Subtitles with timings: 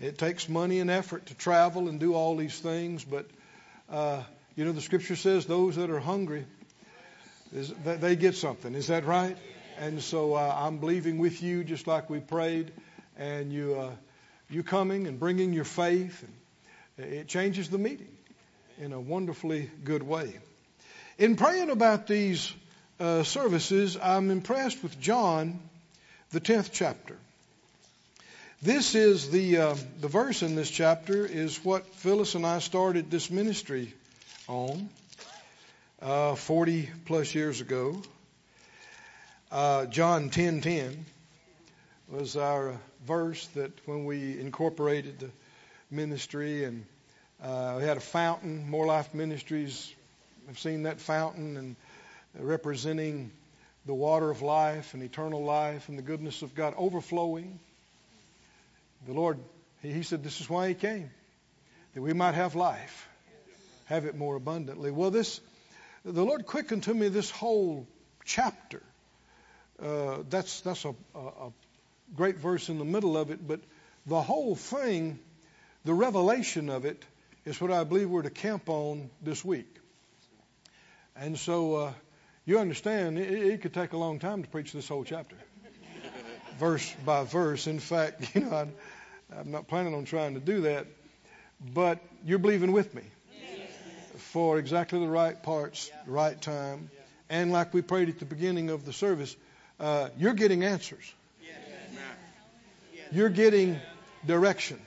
[0.00, 3.26] It takes money and effort to travel and do all these things, but
[3.90, 4.22] uh,
[4.54, 6.46] you know the Scripture says those that are hungry,
[7.52, 8.74] is, they get something.
[8.74, 9.36] Is that right?
[9.80, 12.70] And so uh, I'm believing with you, just like we prayed,
[13.16, 13.90] and you uh,
[14.48, 16.24] you coming and bringing your faith,
[16.96, 18.16] and it changes the meeting
[18.80, 20.38] in a wonderfully good way.
[21.18, 22.52] In praying about these
[23.00, 25.58] uh, services, I'm impressed with John,
[26.30, 27.16] the tenth chapter.
[28.60, 33.08] This is the uh, the verse in this chapter is what Phyllis and I started
[33.08, 33.94] this ministry
[34.48, 34.88] on
[36.02, 38.02] uh, 40 plus years ago.
[39.52, 41.04] Uh, John 10:10
[42.08, 42.76] was our
[43.06, 45.30] verse that when we incorporated the
[45.88, 46.84] ministry and
[47.40, 48.68] uh, we had a fountain.
[48.68, 49.94] Moore Life Ministries
[50.48, 51.76] have seen that fountain and
[52.36, 53.30] representing
[53.86, 57.60] the water of life and eternal life and the goodness of God overflowing.
[59.08, 59.38] The Lord,
[59.82, 61.10] He said, this is why He came,
[61.94, 63.08] that we might have life,
[63.86, 64.90] have it more abundantly.
[64.90, 65.40] Well, this,
[66.04, 67.88] the Lord quickened to me this whole
[68.24, 68.82] chapter.
[69.82, 71.52] Uh, that's that's a, a, a
[72.14, 73.60] great verse in the middle of it, but
[74.06, 75.18] the whole thing,
[75.84, 77.02] the revelation of it,
[77.46, 79.74] is what I believe we're to camp on this week.
[81.16, 81.92] And so uh,
[82.44, 85.36] you understand, it, it, could take a long time to preach this whole chapter,
[86.58, 87.66] verse by verse.
[87.66, 88.68] In fact, you know,
[89.36, 90.86] I'm not planning on trying to do that,
[91.74, 93.02] but you're believing with me
[94.16, 96.90] for exactly the right parts, the right time.
[97.28, 99.36] And like we prayed at the beginning of the service,
[99.78, 101.12] uh, you're getting answers.
[103.10, 103.78] You're getting
[104.26, 104.80] direction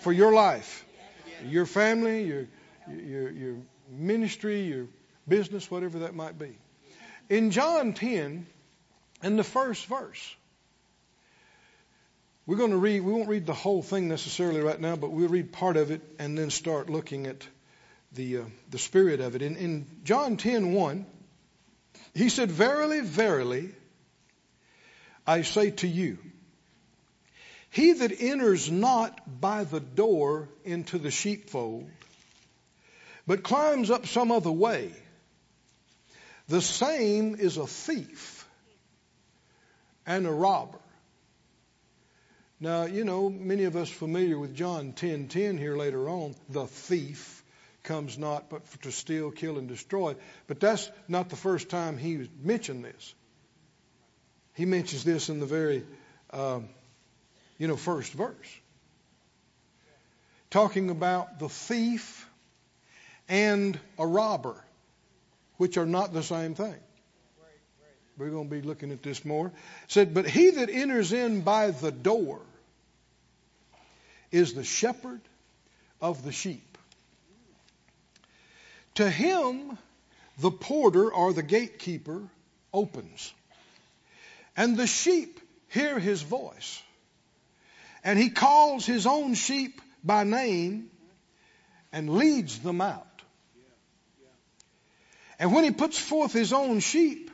[0.00, 0.84] for your life,
[1.46, 2.46] your family, your,
[2.88, 3.56] your, your
[3.90, 4.86] ministry, your
[5.28, 6.56] business, whatever that might be.
[7.28, 8.46] In John 10,
[9.22, 10.34] in the first verse,
[12.48, 15.28] we're going to read, we won't read the whole thing necessarily right now, but we'll
[15.28, 17.46] read part of it and then start looking at
[18.12, 19.42] the, uh, the spirit of it.
[19.42, 21.04] In, in John 10 1,
[22.14, 23.68] he said, Verily, verily,
[25.26, 26.16] I say to you,
[27.68, 31.86] he that enters not by the door into the sheepfold,
[33.26, 34.94] but climbs up some other way,
[36.48, 38.48] the same is a thief
[40.06, 40.78] and a robber.
[42.60, 46.66] Now, you know, many of us familiar with John 10:10 10, here later on, the
[46.66, 47.44] thief
[47.84, 50.16] comes not but to steal, kill and destroy.
[50.48, 53.14] But that's not the first time he mentioned this.
[54.54, 55.84] He mentions this in the very
[56.30, 56.68] um,
[57.58, 58.58] you know, first verse.
[60.50, 62.28] Talking about the thief
[63.28, 64.56] and a robber,
[65.58, 66.76] which are not the same thing.
[68.16, 69.48] We're going to be looking at this more.
[69.48, 69.52] It
[69.88, 72.40] said, But he that enters in by the door
[74.30, 75.20] is the shepherd
[76.00, 76.78] of the sheep.
[78.94, 79.78] To him,
[80.38, 82.22] the porter or the gatekeeper
[82.72, 83.32] opens,
[84.56, 86.82] and the sheep hear his voice
[88.04, 90.90] and he calls his own sheep by name
[91.92, 93.04] and leads them out.
[95.38, 97.30] And when he puts forth his own sheep,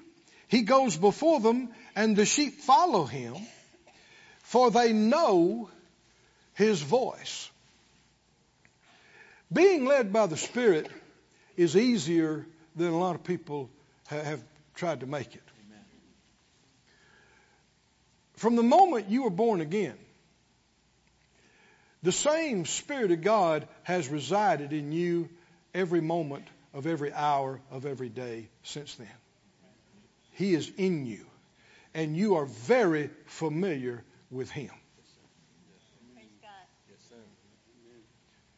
[0.49, 3.37] he goes before them and the sheep follow him
[4.41, 5.71] for they know
[6.54, 7.50] his voice.
[9.53, 10.91] Being led by the Spirit
[11.56, 13.70] is easier than a lot of people
[14.06, 14.42] have
[14.75, 15.42] tried to make it.
[18.37, 19.97] From the moment you were born again,
[22.03, 25.28] the same Spirit of God has resided in you
[25.72, 29.09] every moment of every hour of every day since then.
[30.32, 31.25] He is in you,
[31.94, 34.71] and you are very familiar with Him.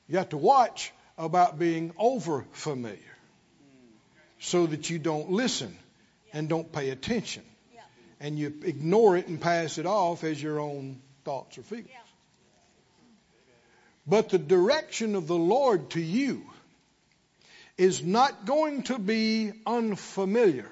[0.09, 2.99] You have to watch about being over familiar
[4.39, 5.77] so that you don't listen
[6.33, 7.43] and don't pay attention
[8.21, 11.91] and you ignore it and pass it off as your own thoughts or feelings.
[14.07, 16.43] But the direction of the Lord to you
[17.77, 20.71] is not going to be unfamiliar.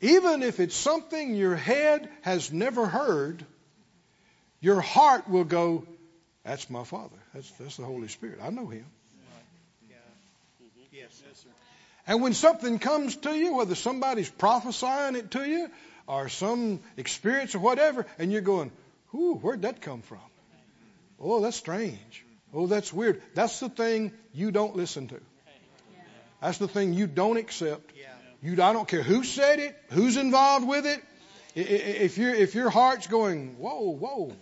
[0.00, 3.44] Even if it's something your head has never heard,
[4.60, 5.86] your heart will go,
[6.44, 7.16] That's my Father.
[7.34, 8.40] That's, that's the Holy Spirit.
[8.42, 8.84] I know Him.
[10.92, 11.22] Yes,
[12.06, 15.70] And when something comes to you, whether somebody's prophesying it to you
[16.06, 18.70] or some experience or whatever, and you're going,
[19.14, 20.18] Ooh, where'd that come from?
[21.20, 22.24] Oh, that's strange.
[22.52, 23.22] Oh, that's weird.
[23.34, 25.20] That's the thing you don't listen to.
[26.40, 27.92] That's the thing you don't accept.
[28.42, 31.00] You, I don't care who said it, who's involved with it.
[31.54, 34.32] If, your if your heart's going, whoa, whoa,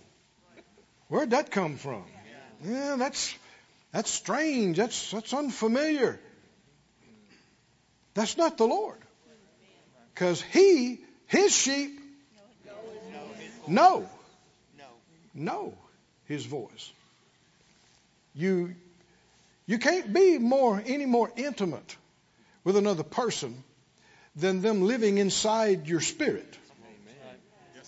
[1.11, 2.05] Where'd that come from?
[2.63, 3.35] Yeah, that's
[3.91, 4.77] that's strange.
[4.77, 6.17] That's that's unfamiliar.
[8.13, 8.97] That's not the Lord.
[10.13, 11.99] Because he, his sheep,
[13.67, 14.09] know,
[15.33, 15.73] know
[16.27, 16.91] his voice.
[18.33, 18.75] You,
[19.65, 21.97] you can't be more, any more intimate
[22.63, 23.65] with another person
[24.37, 26.57] than them living inside your spirit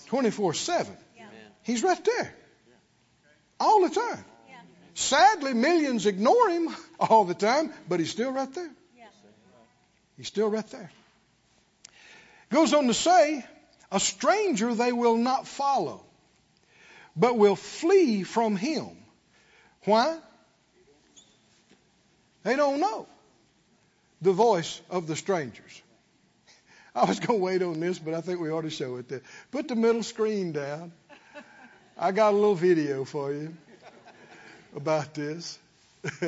[0.08, 0.98] 24 7.
[1.64, 2.36] He's right there
[3.64, 4.26] all the time.
[4.96, 6.70] Sadly, millions ignore him
[7.00, 8.72] all the time, but he's still right there.
[10.18, 10.92] He's still right there.
[12.52, 13.44] Goes on to say,
[13.92, 16.06] a stranger they will not follow,
[17.16, 18.90] but will flee from him.
[19.86, 20.18] Why?
[22.44, 23.08] They don't know
[24.22, 25.82] the voice of the strangers.
[26.96, 29.10] I was going to wait on this, but I think we ought to show it
[29.10, 29.22] there.
[29.52, 30.92] Put the middle screen down.
[31.98, 33.54] I got a little video for you
[34.76, 35.60] about this.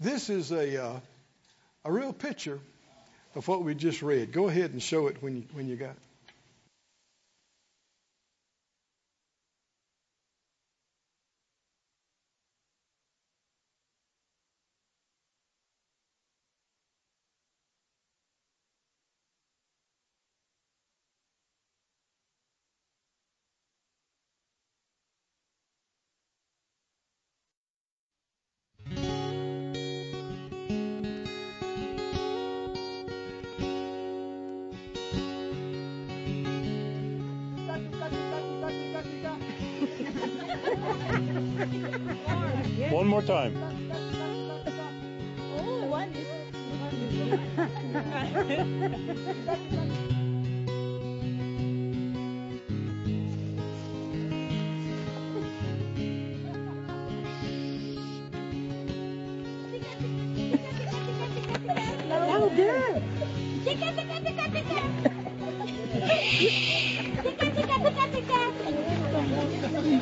[0.00, 1.00] this is a uh,
[1.84, 2.58] a real picture
[3.34, 4.32] of what we just read.
[4.32, 6.07] Go ahead and show it when you when you got it.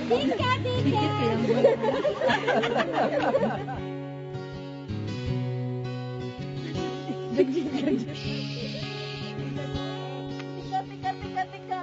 [0.09, 2.07] Tika, tika.
[9.47, 11.79] Tika, tika, tika, tika.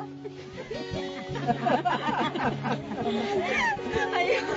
[4.18, 4.56] Ayoko.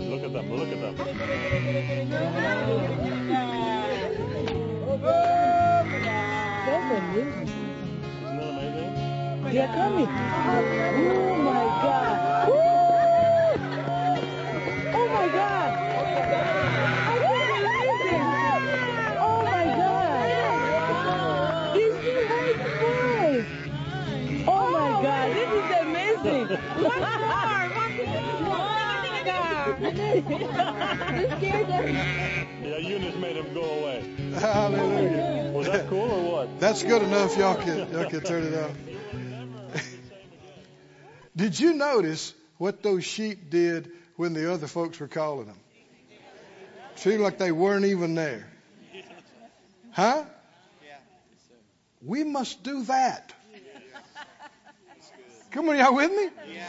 [0.00, 0.50] Look at them.
[0.50, 0.96] Look at
[2.10, 3.21] them.
[9.52, 9.58] Amazing?
[9.58, 10.08] They are coming.
[10.08, 12.48] Oh my God.
[12.48, 12.56] Woo!
[14.94, 15.70] Oh my God.
[17.04, 18.20] I can't believe it.
[19.20, 20.22] Oh my God.
[21.74, 22.48] This is my
[22.80, 23.50] voice.
[24.46, 25.26] Oh my oh, God.
[25.36, 26.46] This is amazing.
[26.82, 27.32] One more.
[31.12, 31.84] You scared them.
[32.62, 33.98] Yeah, Eunice made him go away.
[34.34, 35.52] Hallelujah.
[35.52, 36.60] Was that cool or what?
[36.60, 37.36] That's good enough.
[37.36, 38.72] Y'all can y'all can turn it off.
[41.36, 45.58] Did you notice what those sheep did when the other folks were calling them?
[46.96, 48.46] Seemed like they weren't even there.
[49.92, 50.24] Huh?
[52.04, 53.32] We must do that.
[55.52, 56.28] Come on, y'all with me?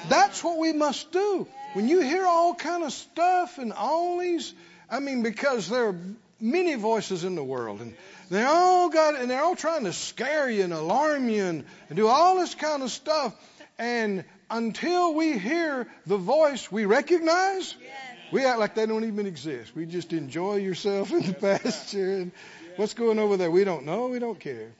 [0.09, 1.47] That's what we must do.
[1.73, 4.53] When you hear all kind of stuff and all these,
[4.89, 5.95] I mean, because there are
[6.39, 7.95] many voices in the world, and
[8.29, 11.95] they all got, and they're all trying to scare you and alarm you and, and
[11.95, 13.33] do all this kind of stuff.
[13.79, 17.75] And until we hear the voice we recognize,
[18.31, 19.75] we act like they don't even exist.
[19.75, 22.31] We just enjoy yourself in the pasture and
[22.75, 23.50] what's going over there.
[23.50, 24.07] We don't know.
[24.07, 24.72] We don't care.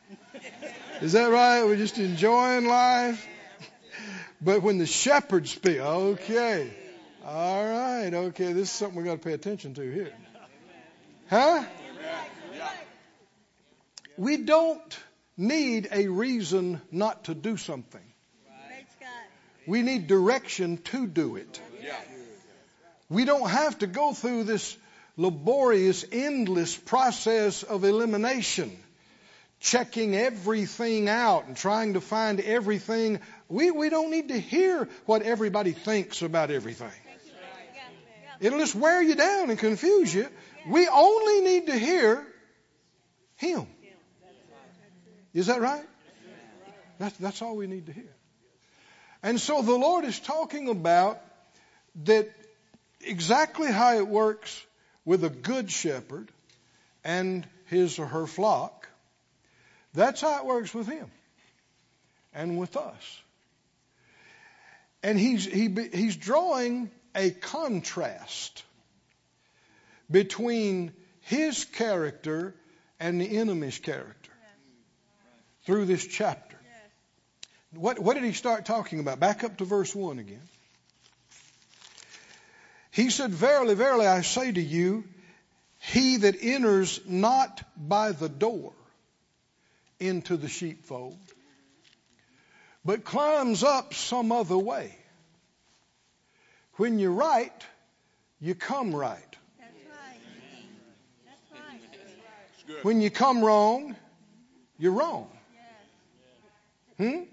[1.02, 1.64] Is that right?
[1.64, 3.28] We're just enjoying life.
[4.42, 6.70] But when the shepherds speak, okay,
[7.26, 10.12] all right, okay, this is something we got to pay attention to here.
[11.30, 11.64] Huh?
[14.18, 15.00] We don't
[15.38, 18.13] need a reason not to do something.
[19.66, 21.62] We need direction to do it.
[23.10, 24.76] We don't have to go through this
[25.18, 28.76] laborious, endless process of elimination,
[29.60, 33.20] checking everything out and trying to find everything.
[33.50, 36.92] We, we don't need to hear what everybody thinks about everything.
[38.40, 40.28] It'll just wear you down and confuse you.
[40.68, 42.26] We only need to hear
[43.38, 43.68] Him.
[45.34, 45.86] Is that right?
[47.00, 48.14] That's, that's all we need to hear.
[49.24, 51.22] And so the Lord is talking about
[52.04, 52.30] that
[53.00, 54.66] exactly how it works
[55.06, 56.30] with a good shepherd
[57.04, 58.88] and his or her flock,
[59.94, 61.10] that's how it works with him
[62.34, 63.22] and with us.
[65.02, 68.64] And he's, he, he's drawing a contrast
[70.10, 72.54] between his character
[73.00, 74.32] and the enemy's character
[75.66, 76.53] through this chapter.
[77.76, 79.20] What, what did he start talking about?
[79.20, 80.42] Back up to verse 1 again.
[82.92, 85.04] He said, Verily, verily, I say to you,
[85.80, 88.74] he that enters not by the door
[90.00, 91.18] into the sheepfold,
[92.86, 94.96] but climbs up some other way.
[96.76, 97.52] When you're right,
[98.40, 99.20] you come right.
[99.60, 100.20] That's right.
[101.26, 102.86] That's right.
[102.86, 103.96] When you come wrong,
[104.78, 105.30] you're wrong.
[106.98, 107.24] Hmm?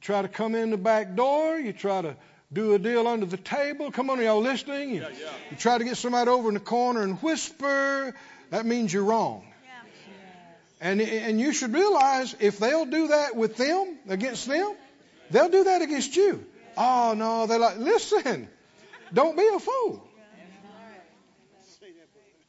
[0.00, 0.08] Yes.
[0.08, 2.16] You try to come in the back door, you try to
[2.52, 3.90] do a deal under the table.
[3.92, 4.90] Come on, are y'all listening?
[4.94, 5.06] You,
[5.50, 8.14] you try to get somebody over in the corner and whisper.
[8.50, 9.44] That means you're wrong.
[9.44, 10.90] Yeah.
[10.90, 14.74] And, and you should realize if they'll do that with them, against them,
[15.30, 16.44] they'll do that against you.
[16.76, 18.48] Oh, no, they're like, listen,
[19.12, 20.02] don't be a fool.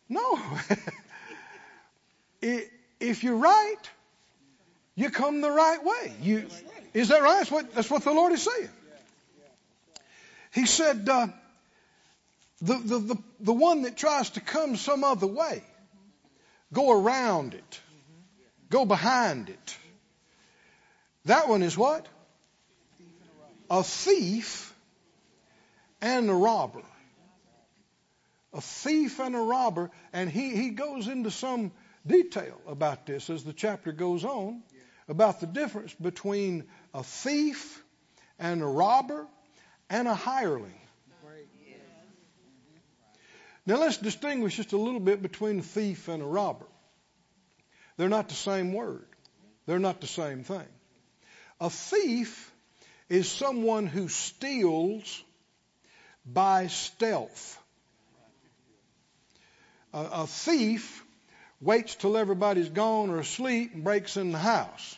[0.09, 0.39] No.
[2.43, 2.67] I-
[2.99, 3.77] if you're right,
[4.95, 6.13] you come the right way.
[6.21, 6.47] You,
[6.93, 7.37] is that right?
[7.37, 8.69] That's what, that's what the Lord is saying.
[10.53, 11.27] He said, uh,
[12.61, 15.63] the, the, the, the one that tries to come some other way,
[16.73, 17.79] go around it,
[18.69, 19.77] go behind it.
[21.25, 22.05] That one is what?
[23.69, 24.73] A thief
[26.01, 26.81] and a robber.
[28.53, 29.91] A thief and a robber.
[30.11, 31.71] And he, he goes into some
[32.05, 34.61] detail about this as the chapter goes on
[35.07, 37.83] about the difference between a thief
[38.39, 39.27] and a robber
[39.89, 40.73] and a hireling.
[43.65, 46.65] Now let's distinguish just a little bit between a thief and a robber.
[47.97, 49.05] They're not the same word.
[49.67, 50.67] They're not the same thing.
[51.59, 52.51] A thief
[53.07, 55.23] is someone who steals
[56.25, 57.59] by stealth.
[59.93, 61.03] A, thief
[61.59, 64.97] waits till everybody's gone or asleep and breaks in the house.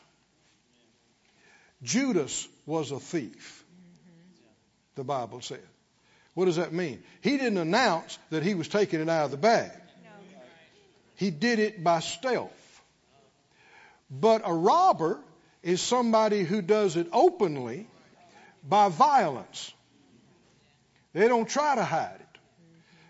[1.84, 3.64] Judas was a thief,
[4.96, 5.62] the Bible said.
[6.34, 7.04] What does that mean?
[7.22, 9.72] He didn't announce that he was taking it out of the bag.
[11.16, 12.52] He did it by stealth.
[14.10, 15.20] But a robber
[15.62, 17.88] is somebody who does it openly
[18.68, 19.74] by violence.
[21.14, 22.40] They don't try to hide it.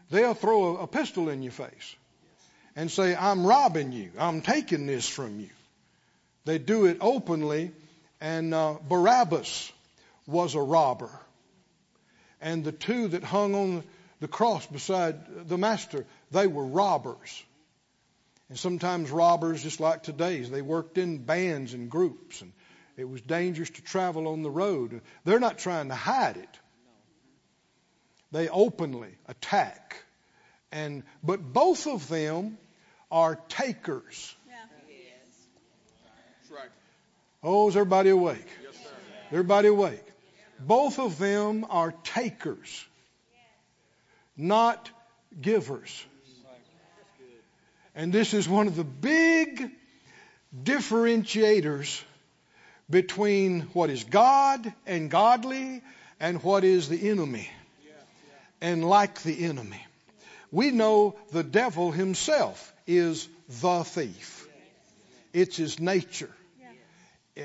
[0.09, 1.95] They'll throw a, pistol in your face
[2.75, 4.11] and say, I'm robbing you.
[4.19, 5.49] I'm taking this from you.
[6.45, 7.71] They do it openly.
[8.23, 9.69] And uh, Barabbas
[10.27, 11.09] was a robber.
[12.39, 13.83] And the two that hung on
[14.21, 17.43] the cross beside the master, they were robbers.
[18.47, 22.53] And sometimes robbers, just like today's, they worked in bands and groups, and
[22.95, 25.01] it was dangerous to travel on the road.
[25.25, 26.59] They're not trying to hide it.
[28.31, 29.97] They openly attack.
[30.71, 32.57] And but both of them
[33.11, 34.33] are takers.
[34.47, 34.53] Yeah.
[37.43, 38.47] Oh, is everybody awake?
[39.29, 40.03] Everybody awake?
[40.59, 42.85] Both of them are takers,
[44.37, 44.89] not
[45.41, 46.05] givers.
[47.95, 49.71] And this is one of the big
[50.63, 52.01] differentiators
[52.89, 55.81] between what is God and godly
[56.19, 57.49] and what is the enemy
[58.61, 59.85] and like the enemy.
[60.51, 63.27] We know the devil himself is
[63.61, 64.47] the thief.
[65.33, 66.29] It's his nature.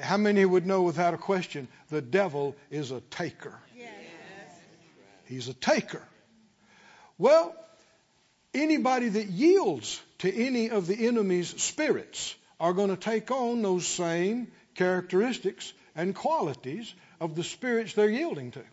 [0.03, 3.59] How many would know without a question the devil is a taker?
[3.77, 3.89] Yes.
[5.25, 6.03] He's a taker.
[7.17, 7.55] Well,
[8.55, 13.87] anybody that yields to any of the enemy's spirits are going to take on those
[13.87, 18.65] same characteristics and qualities of the spirits they're yielding to.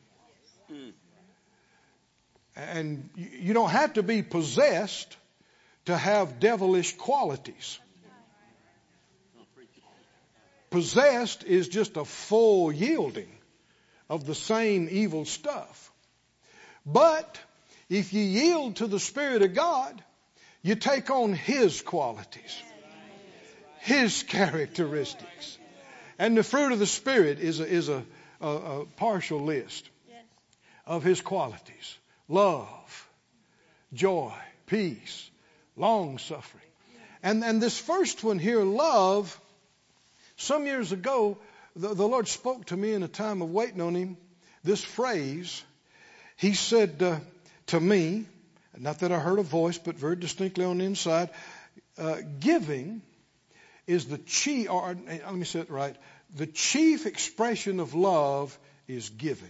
[2.56, 5.18] And you you don't have to be possessed
[5.86, 7.80] to have devilish qualities.
[10.76, 13.30] Possessed is just a full yielding
[14.10, 15.90] of the same evil stuff.
[16.86, 17.40] But
[17.88, 20.04] if you yield to the Spirit of God,
[20.64, 22.62] you take on His qualities,
[23.80, 25.58] His characteristics.
[26.20, 28.04] And the fruit of the Spirit is a, is a,
[28.42, 29.90] a, a partial list
[30.86, 33.10] of His qualities love,
[33.94, 34.34] joy,
[34.66, 35.30] peace,
[35.78, 36.64] long suffering.
[37.24, 39.40] And, and this first one here, love,
[40.38, 41.38] some years ago,
[41.76, 44.18] the, the Lord spoke to me in a time of waiting on Him
[44.64, 45.64] this phrase.
[46.38, 47.20] he said uh,
[47.68, 48.26] to me,
[48.78, 51.30] not that I heard a voice, but very distinctly on the inside,
[51.98, 53.02] uh, giving
[53.88, 55.96] is the chief, or let me say it right,
[56.36, 59.48] the chief expression of love is giving.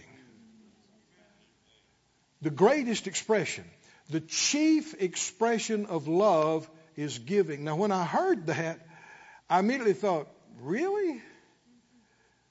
[2.42, 3.64] The greatest expression,
[4.10, 7.64] the chief expression of love is giving.
[7.64, 8.86] Now, when I heard that,
[9.48, 10.28] I immediately thought,
[10.62, 11.22] really?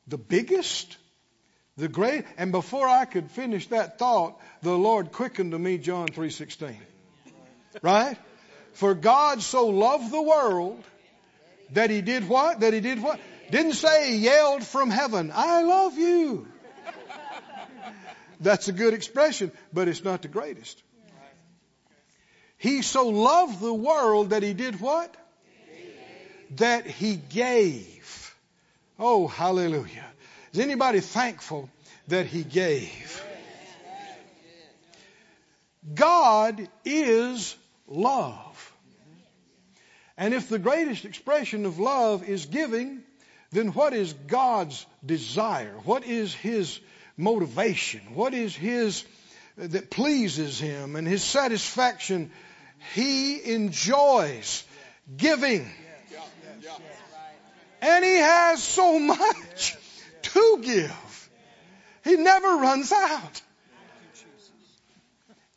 [0.08, 0.98] The biggest?
[1.78, 2.26] The great?
[2.38, 6.76] And before I could finish that thought, the Lord quickened to me John 3.16.
[7.82, 8.18] Right?
[8.74, 10.84] For God so loved the world
[11.72, 12.62] that he did what?
[12.62, 13.20] That he did what?
[13.52, 16.48] Didn't say he yelled from heaven, I love you.
[18.40, 20.82] That's a good expression, but it's not the greatest.
[22.58, 25.16] He so loved the world that he did what?
[26.58, 27.95] That he gave.
[28.98, 30.06] Oh, hallelujah.
[30.54, 31.70] Is anybody thankful
[32.08, 33.24] that he gave?
[35.94, 37.56] God is
[37.88, 38.74] love.
[40.18, 43.04] And if the greatest expression of love is giving,
[43.52, 45.76] then what is God's desire?
[45.84, 46.80] What is His
[47.18, 48.02] motivation?
[48.14, 49.04] What is His
[49.62, 52.32] uh, that pleases Him and His satisfaction?
[52.94, 54.64] He enjoys
[55.18, 55.70] giving.
[57.82, 59.78] And He has so much
[60.22, 61.30] to give.
[62.04, 63.42] He never runs out.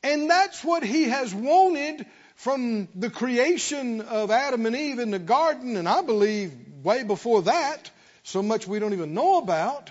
[0.02, 2.06] And that's what He has wanted
[2.37, 6.52] from the creation of Adam and Eve in the garden, and I believe
[6.84, 7.90] way before that,
[8.22, 9.90] so much we don't even know about,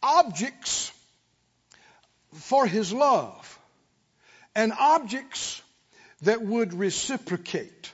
[0.00, 0.92] objects
[2.34, 3.58] for his love
[4.54, 5.60] and objects
[6.22, 7.92] that would reciprocate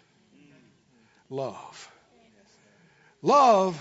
[1.30, 1.69] love.
[3.22, 3.78] Love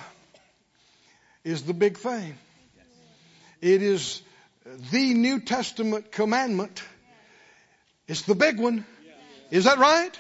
[1.44, 2.36] is the big thing.
[3.62, 4.22] It is
[4.92, 6.84] the New Testament commandment.
[8.08, 8.86] It's the big one.
[9.50, 10.18] Is that right?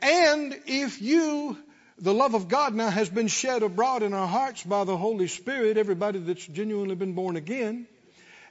[0.00, 1.56] And if you,
[1.98, 5.28] the love of God now has been shed abroad in our hearts by the Holy
[5.28, 7.86] Spirit, everybody that's genuinely been born again,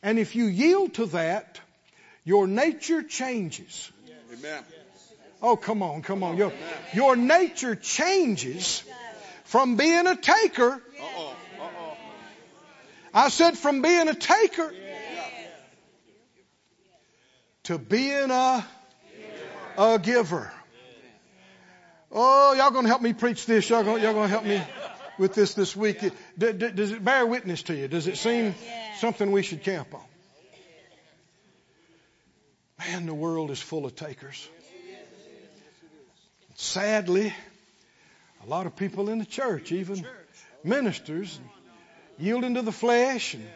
[0.02, 1.60] and if you yield to that,
[2.26, 3.92] your nature changes.
[4.32, 4.64] Amen.
[5.42, 6.38] Oh, come on, come on.
[6.38, 6.54] Your,
[6.94, 8.84] your nature changes
[9.54, 10.72] from being a taker.
[10.72, 11.36] Uh-oh.
[11.62, 11.98] Uh-oh.
[13.14, 14.74] I said from being a taker
[17.66, 18.66] to being a
[19.78, 20.52] a giver.
[22.12, 23.70] Oh, y'all gonna help me preach this?
[23.70, 24.60] Y'all gonna, y'all gonna help me
[25.20, 26.00] with this this week?
[26.36, 27.88] Does it bear witness to you?
[27.88, 28.56] Does it seem
[28.98, 30.02] something we should camp on?
[32.80, 34.50] Man, the world is full of takers.
[36.56, 37.36] Sadly,
[38.46, 40.06] a lot of people in the church, even
[40.64, 41.40] ministers,
[42.18, 43.48] yielding to the flesh and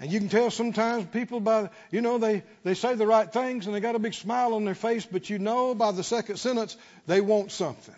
[0.00, 3.66] and you can tell sometimes people by, you know, they, they say the right things
[3.66, 6.36] and they got a big smile on their face, but you know by the second
[6.36, 7.94] sentence, they want something.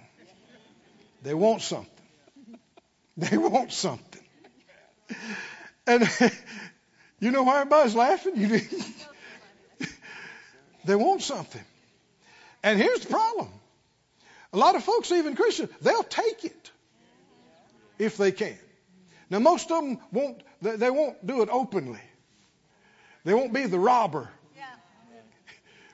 [1.22, 1.90] They want something.
[3.16, 4.22] They want something.
[5.86, 6.08] And
[7.20, 8.36] you know why everybody's laughing?
[8.36, 8.60] You
[10.86, 11.60] they want something.
[12.62, 13.48] And here's the problem.
[14.52, 16.70] A lot of folks, even Christians, they'll take it
[17.98, 18.58] if they can.
[19.28, 22.00] Now, most of them won't, they won't do it openly.
[23.24, 24.28] They won't be the robber.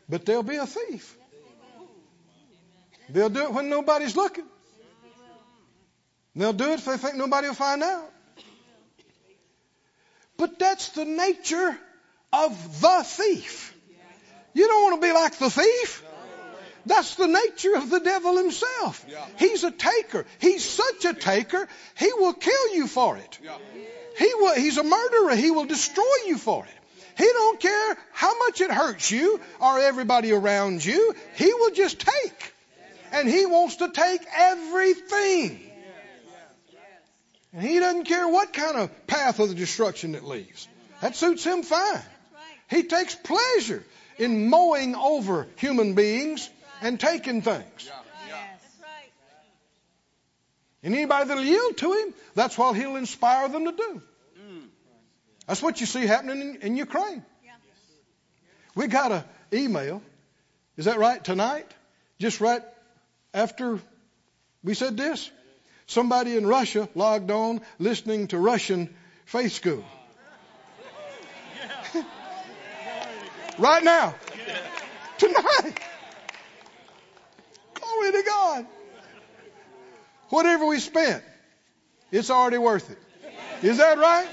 [0.08, 1.16] But they'll be a thief.
[3.08, 4.46] They'll do it when nobody's looking.
[6.34, 8.12] They'll do it if they think nobody will find out.
[10.36, 11.78] But that's the nature
[12.32, 13.74] of the thief.
[14.54, 16.04] You don't want to be like the thief.
[16.86, 19.04] That's the nature of the devil himself.
[19.08, 19.26] Yeah.
[19.38, 20.24] He's a taker.
[20.38, 23.38] He's such a taker, he will kill you for it.
[23.42, 23.58] Yeah.
[24.16, 25.36] He will, he's a murderer.
[25.36, 26.70] He will destroy you for it.
[27.18, 31.14] He don't care how much it hurts you or everybody around you.
[31.34, 32.54] He will just take.
[33.12, 35.60] And he wants to take everything.
[37.52, 40.68] And he doesn't care what kind of path of the destruction it leaves.
[41.00, 42.02] That suits him fine.
[42.68, 43.84] He takes pleasure
[44.18, 46.48] in mowing over human beings
[46.82, 47.90] and taking things.
[50.82, 54.02] And anybody that'll yield to him, that's what he'll inspire them to do.
[54.38, 54.66] Mm.
[55.48, 57.24] That's what you see happening in, in Ukraine.
[58.76, 60.02] We got an email,
[60.76, 61.66] is that right, tonight?
[62.20, 62.62] Just right
[63.34, 63.80] after
[64.62, 65.30] we said this?
[65.86, 69.84] Somebody in Russia logged on listening to Russian faith school.
[73.58, 74.14] right now.
[75.18, 75.80] Tonight.
[77.96, 78.66] Glory to God.
[80.28, 81.22] Whatever we spent,
[82.10, 82.98] it's already worth it.
[83.62, 84.28] Is that right?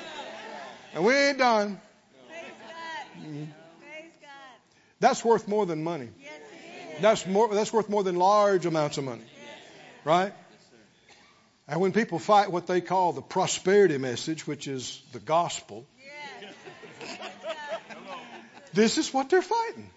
[0.94, 1.80] And we ain't done.
[5.00, 6.10] That's worth more than money.
[7.02, 7.54] That's more.
[7.54, 9.26] That's worth more than large amounts of money,
[10.04, 10.34] right?
[11.68, 15.86] And when people fight what they call the prosperity message, which is the gospel,
[18.74, 19.90] this is what they're fighting.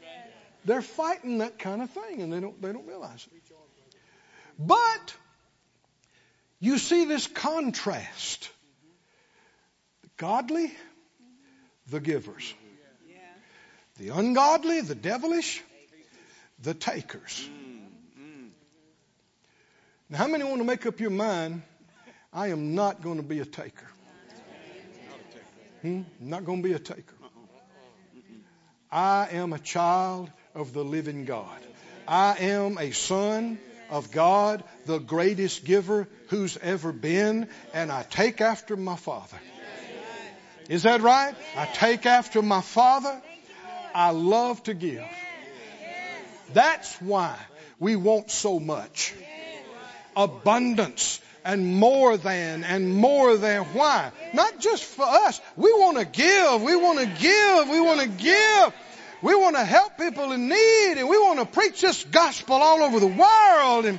[0.67, 3.43] They're fighting that kind of thing, and they don't they don't realize it.
[4.59, 5.15] But
[6.59, 8.51] you see this contrast:
[10.03, 10.73] the godly,
[11.89, 12.53] the givers,
[13.99, 15.63] the ungodly, the devilish,
[16.61, 17.49] the takers.
[20.09, 21.63] Now, how many want to make up your mind?
[22.33, 23.87] I am not going to be a taker.
[25.83, 26.03] Hmm?
[26.19, 27.15] Not going to be a taker.
[28.91, 31.59] I am a child of the living God.
[32.09, 33.59] I am a son
[33.91, 39.39] of God, the greatest giver who's ever been, and I take after my father.
[40.69, 41.35] Is that right?
[41.57, 43.23] I take after my father.
[43.95, 45.05] I love to give.
[46.53, 47.37] That's why
[47.79, 49.15] we want so much
[50.17, 53.65] abundance and more than and more than.
[53.67, 54.11] Why?
[54.33, 55.41] Not just for us.
[55.57, 56.63] We want to give.
[56.63, 57.69] We want to give.
[57.69, 58.75] We want to give.
[59.23, 62.83] We want to help people in need and we want to preach this gospel all
[62.83, 63.87] over the world.
[63.87, 63.99] And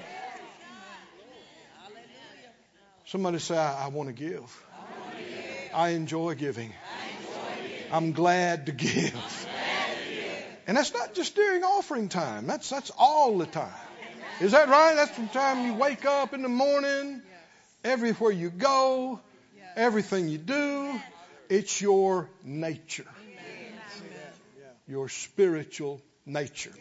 [3.06, 4.64] somebody say, I, I want to give.
[5.74, 6.74] I enjoy giving.
[7.92, 9.48] I'm glad to give.
[10.68, 12.46] And that's not just during offering time.
[12.46, 13.72] That's that's all the time.
[14.42, 14.96] Is that right?
[14.96, 17.22] That's the time you wake up in the morning,
[17.84, 19.20] everywhere you go,
[19.76, 21.00] everything you do.
[21.50, 23.08] It's your nature.
[24.88, 26.73] Your spiritual nature.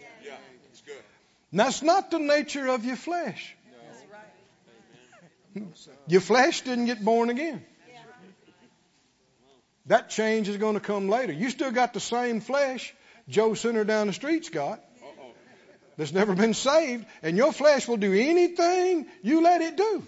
[1.51, 3.57] And that's not the nature of your flesh.
[6.07, 7.65] Your flesh didn't get born again.
[9.87, 11.33] That change is going to come later.
[11.33, 12.95] You still got the same flesh
[13.29, 14.81] Joe Sinner down the street's got
[15.97, 20.03] that's never been saved, and your flesh will do anything you let it do.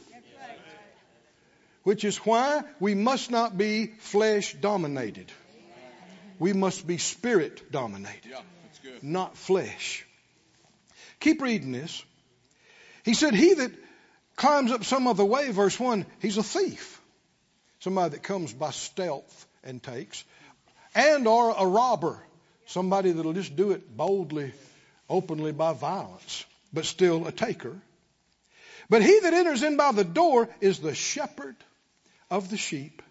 [1.82, 5.32] Which is why we must not be flesh dominated.
[6.38, 8.34] We must be spirit dominated,
[9.02, 10.06] not flesh.
[11.20, 12.02] Keep reading this.
[13.04, 13.72] He said, He that
[14.36, 17.00] climbs up some other way, verse 1, he's a thief.
[17.80, 20.24] Somebody that comes by stealth and takes,
[20.94, 22.18] and or a robber.
[22.66, 24.52] Somebody that'll just do it boldly,
[25.08, 27.76] openly by violence, but still a taker.
[28.90, 31.56] But he that enters in by the door is the shepherd
[32.30, 33.02] of the sheep.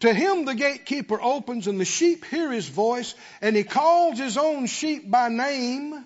[0.00, 4.36] To him the gatekeeper opens, and the sheep hear his voice, and he calls his
[4.36, 6.04] own sheep by name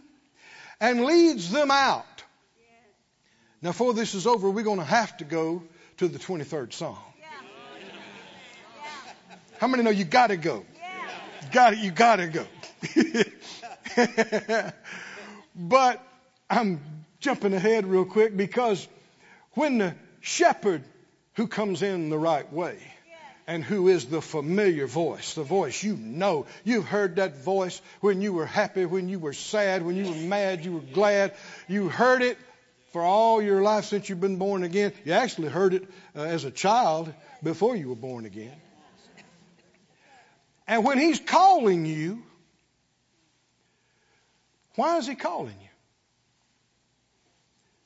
[0.81, 2.07] and leads them out.
[3.61, 5.63] Now, before this is over, we're going to have to go
[5.99, 6.97] to the 23rd Psalm.
[9.59, 10.65] How many know you got to go?
[11.53, 12.47] Got it, you got to go.
[15.55, 16.05] but
[16.49, 16.81] I'm
[17.21, 18.89] jumping ahead real quick because
[19.53, 20.83] when the shepherd
[21.35, 22.79] who comes in the right way
[23.47, 28.21] and who is the familiar voice, the voice you know, you've heard that voice when
[28.21, 31.35] you were happy, when you were sad, when you were mad, you were glad,
[31.69, 32.39] you heard it
[32.93, 34.93] for all your life since you've been born again.
[35.05, 38.55] You actually heard it uh, as a child before you were born again.
[40.69, 42.23] And when he's calling you,
[44.77, 45.69] why is he calling you?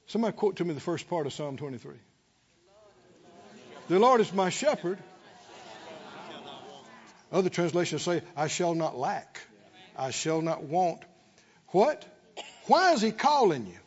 [0.09, 1.95] Somebody quote to me the first part of Psalm 23.
[3.89, 4.99] The Lord is my shepherd.
[7.33, 9.41] Other translations say, I shall not lack.
[9.97, 11.01] I shall not want.
[11.69, 12.05] What?
[12.67, 13.79] Why is he calling you?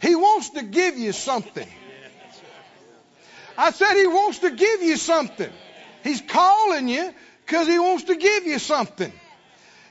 [0.00, 1.68] He wants to give you something.
[3.56, 5.50] I said he wants to give you something.
[6.02, 7.12] He's calling you
[7.46, 9.12] because he wants to give you something.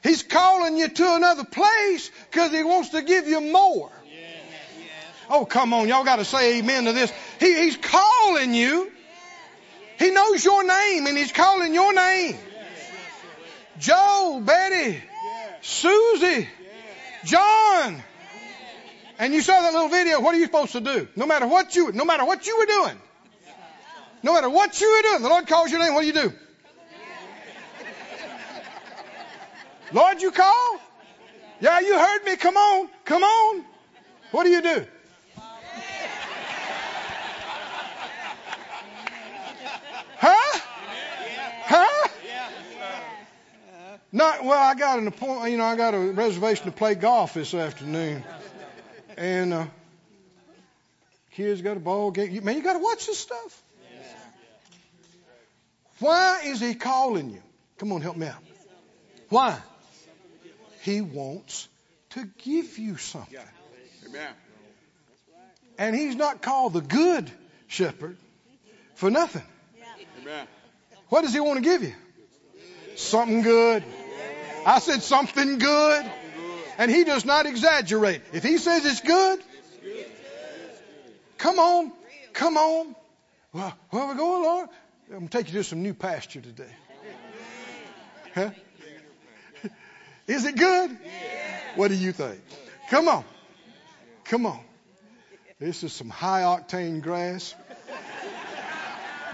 [0.03, 3.91] He's calling you to another place because he wants to give you more.
[5.29, 5.87] Oh, come on.
[5.87, 7.11] Y'all got to say amen to this.
[7.39, 8.91] He, he's calling you.
[9.99, 12.37] He knows your name and he's calling your name.
[13.79, 15.01] Joe, Betty,
[15.61, 16.47] Susie,
[17.25, 18.03] John.
[19.19, 20.19] And you saw that little video.
[20.21, 21.07] What are you supposed to do?
[21.15, 22.97] No matter what you, no matter what you were doing,
[24.23, 25.93] no matter what you were doing, the Lord calls your name.
[25.93, 26.33] What do you do?
[29.91, 30.79] Lord, you call?
[31.59, 32.35] Yeah, you heard me.
[32.35, 32.89] Come on.
[33.05, 33.63] Come on.
[34.31, 34.85] What do you do?
[40.17, 40.59] Huh?
[41.65, 42.07] Huh?
[44.15, 44.63] Not well.
[44.63, 45.51] I got an appointment.
[45.51, 48.23] You know, I got a reservation to play golf this afternoon,
[49.17, 49.65] and uh,
[51.31, 52.45] kids got a ball game.
[52.45, 53.63] Man, you got to watch this stuff.
[55.97, 57.41] Why is he calling you?
[57.79, 58.43] Come on, help me out.
[59.29, 59.57] Why?
[60.81, 61.67] He wants
[62.11, 63.39] to give you something.
[64.07, 64.33] Amen.
[65.79, 67.31] And He's not called the good
[67.65, 68.17] shepherd
[68.93, 69.41] for nothing.
[70.21, 70.45] Amen.
[71.09, 71.95] What does He want to give you?
[72.95, 73.83] Something good.
[74.65, 76.11] I said something good.
[76.77, 78.21] And He does not exaggerate.
[78.33, 79.39] If He says it's good,
[81.37, 81.91] come on,
[82.33, 82.95] come on.
[83.51, 84.69] Well, where are we going, Lord?
[85.09, 86.71] I'm going to take you to some new pasture today.
[88.33, 88.49] Huh?
[90.27, 90.97] Is it good?
[91.75, 92.41] What do you think?
[92.89, 93.23] Come on.
[94.25, 94.59] Come on.
[95.59, 97.53] This is some high octane grass.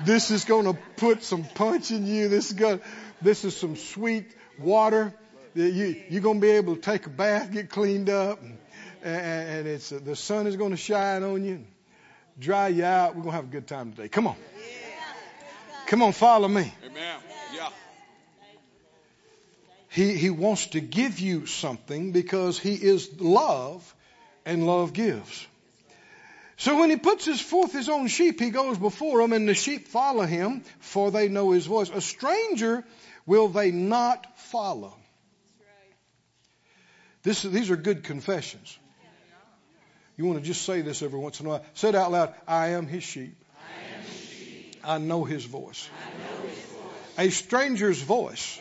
[0.06, 2.30] This is going to put some punch in you.
[2.30, 2.82] This is going,
[3.22, 5.14] this is some sweet water.
[5.56, 8.58] You, you're going to be able to take a bath, get cleaned up, and,
[9.04, 11.66] and it's the sun is going to shine on you,
[12.38, 13.16] dry you out.
[13.16, 14.08] We're going to have a good time today.
[14.08, 14.36] Come on.
[15.88, 16.72] Come on, follow me.
[16.86, 17.20] Amen.
[17.56, 17.70] Yeah.
[19.90, 23.96] He, he wants to give you something because he is love
[24.46, 25.48] and love gives.
[26.60, 29.54] So when he puts his forth his own sheep, he goes before them and the
[29.54, 31.89] sheep follow him for they know his voice.
[31.89, 32.84] A stranger
[33.26, 34.93] will they not follow.
[37.24, 38.78] This, these are good confessions.
[40.17, 41.65] You want to just say this every once in a while.
[41.76, 42.34] Say it out loud.
[42.45, 43.41] I am his sheep.
[44.84, 45.89] I know his voice.
[47.17, 48.60] A stranger's voice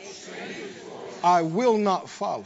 [1.25, 2.45] I will not follow.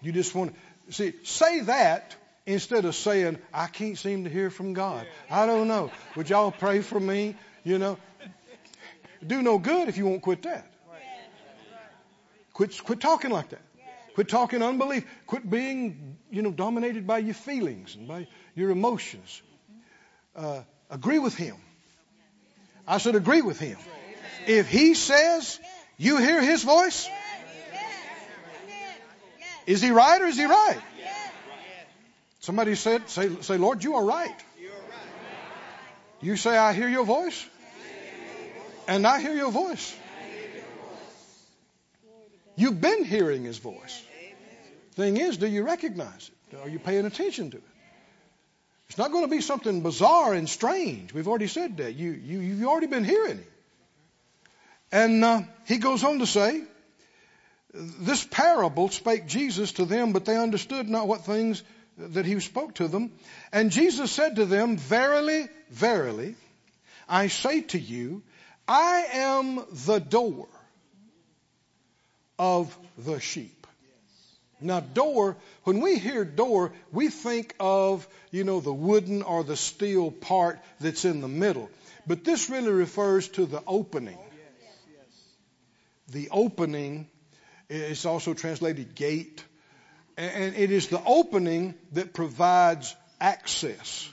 [0.00, 0.56] You just want
[0.88, 5.06] to see, say that instead of saying, I can't seem to hear from God.
[5.30, 5.90] I don't know.
[6.16, 7.36] Would y'all pray for me?
[7.64, 7.98] You know,
[9.24, 10.66] do no good if you won't quit that.
[12.52, 13.62] Quit, quit talking like that.
[14.14, 15.06] Quit talking unbelief.
[15.26, 19.40] Quit being, you know, dominated by your feelings and by your emotions.
[20.36, 21.56] Uh, agree with him.
[22.86, 23.78] I said agree with him.
[24.46, 25.58] If he says
[25.96, 27.08] you hear his voice,
[29.66, 30.80] is he right or is he right?
[32.42, 34.44] Somebody said, say, say, Lord, you are right.
[36.20, 37.46] You say, I hear your voice.
[38.88, 39.96] And I hear your voice.
[42.56, 44.02] You've been hearing his voice.
[44.94, 46.58] Thing is, do you recognize it?
[46.58, 47.62] Are you paying attention to it?
[48.88, 51.14] It's not going to be something bizarre and strange.
[51.14, 51.94] We've already said that.
[51.94, 53.52] You, you, you've already been hearing it.
[54.90, 56.62] And uh, he goes on to say,
[57.72, 61.62] This parable spake Jesus to them, but they understood not what things
[61.98, 63.12] that he spoke to them.
[63.52, 66.36] And Jesus said to them, Verily, verily,
[67.08, 68.22] I say to you,
[68.66, 70.48] I am the door
[72.38, 73.66] of the sheep.
[74.60, 79.56] Now, door, when we hear door, we think of, you know, the wooden or the
[79.56, 81.68] steel part that's in the middle.
[82.06, 84.18] But this really refers to the opening.
[86.08, 87.08] The opening
[87.68, 89.44] is also translated gate.
[90.16, 94.08] And it is the opening that provides access,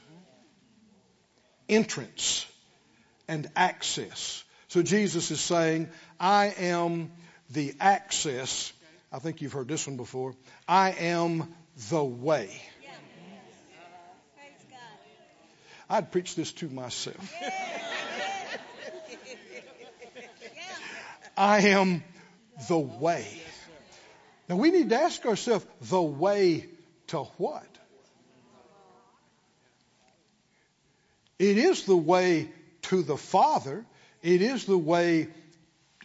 [1.67, 2.45] entrance,
[3.27, 4.43] and access.
[4.69, 7.11] So Jesus is saying, I am
[7.49, 8.71] the access.
[9.11, 10.35] I think you've heard this one before.
[10.67, 11.53] I am
[11.89, 12.61] the way.
[15.89, 17.33] I'd preach this to myself.
[21.37, 22.03] I am
[22.67, 23.41] the way.
[24.49, 26.65] Now we need to ask ourselves the way
[27.07, 27.67] to what?
[31.37, 32.49] It is the way
[32.83, 33.85] to the Father.
[34.23, 35.27] It is the way,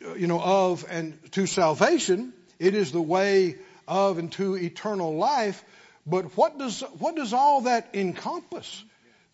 [0.05, 2.33] uh, you know, of and to salvation.
[2.59, 3.57] It is the way
[3.89, 5.65] of and to eternal life.
[6.07, 8.85] But what does, what does all that encompass?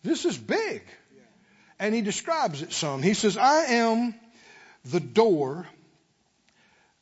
[0.03, 0.83] This is big.
[1.77, 3.03] And he describes it some.
[3.03, 4.15] He says, I am
[4.85, 5.67] the door,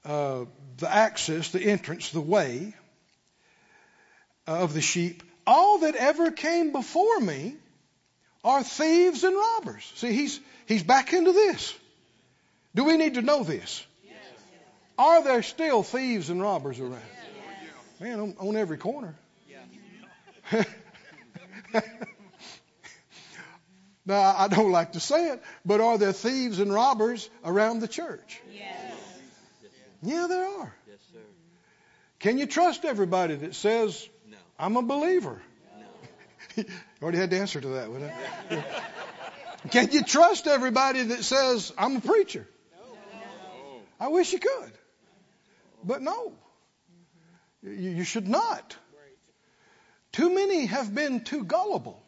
[0.03, 0.45] uh,
[0.79, 2.73] the access, the entrance, the way
[4.47, 5.23] of the sheep.
[5.45, 7.55] All that ever came before me
[8.43, 9.91] are thieves and robbers.
[9.95, 11.73] See, he's, he's back into this.
[12.75, 13.85] Do we need to know this?
[14.03, 14.15] Yes.
[14.97, 17.01] Are there still thieves and robbers around?
[17.99, 19.15] Man, on, on every corner.
[24.05, 27.87] now, I don't like to say it, but are there thieves and robbers around the
[27.87, 28.41] church?
[28.51, 28.88] Yes.
[30.01, 30.75] Yeah, there are.
[30.87, 31.19] Yes, sir.
[32.19, 34.07] Can you trust everybody that says,
[34.57, 35.41] I'm a believer?
[36.55, 36.65] you
[37.01, 38.11] already had the answer to that, wouldn't
[38.51, 38.63] it?
[39.71, 42.47] Can you trust everybody that says, I'm a preacher?
[42.71, 43.81] No.
[43.99, 44.71] I wish you could.
[45.83, 46.33] But no.
[47.61, 48.75] You, you should not.
[50.11, 52.01] Too many have been too gullible.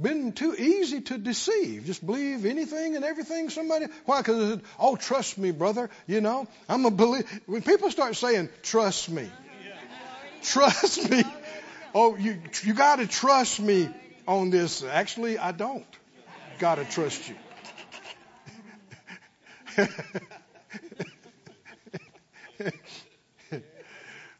[0.00, 1.84] Been too easy to deceive.
[1.86, 3.86] Just believe anything and everything somebody.
[4.06, 4.18] Why?
[4.20, 5.88] Because oh, trust me, brother.
[6.06, 7.24] You know, I'm a believe.
[7.46, 9.30] When people start saying, "Trust me,"
[10.42, 11.24] trust me.
[11.94, 13.88] Oh, you you got to trust me
[14.26, 14.82] on this.
[14.82, 15.86] Actually, I don't.
[16.58, 17.36] Got to trust you.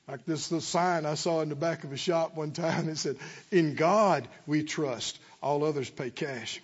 [0.08, 2.88] like this little sign I saw in the back of a shop one time.
[2.88, 3.16] It said,
[3.52, 5.18] "In God we trust.
[5.44, 6.62] All others pay cash."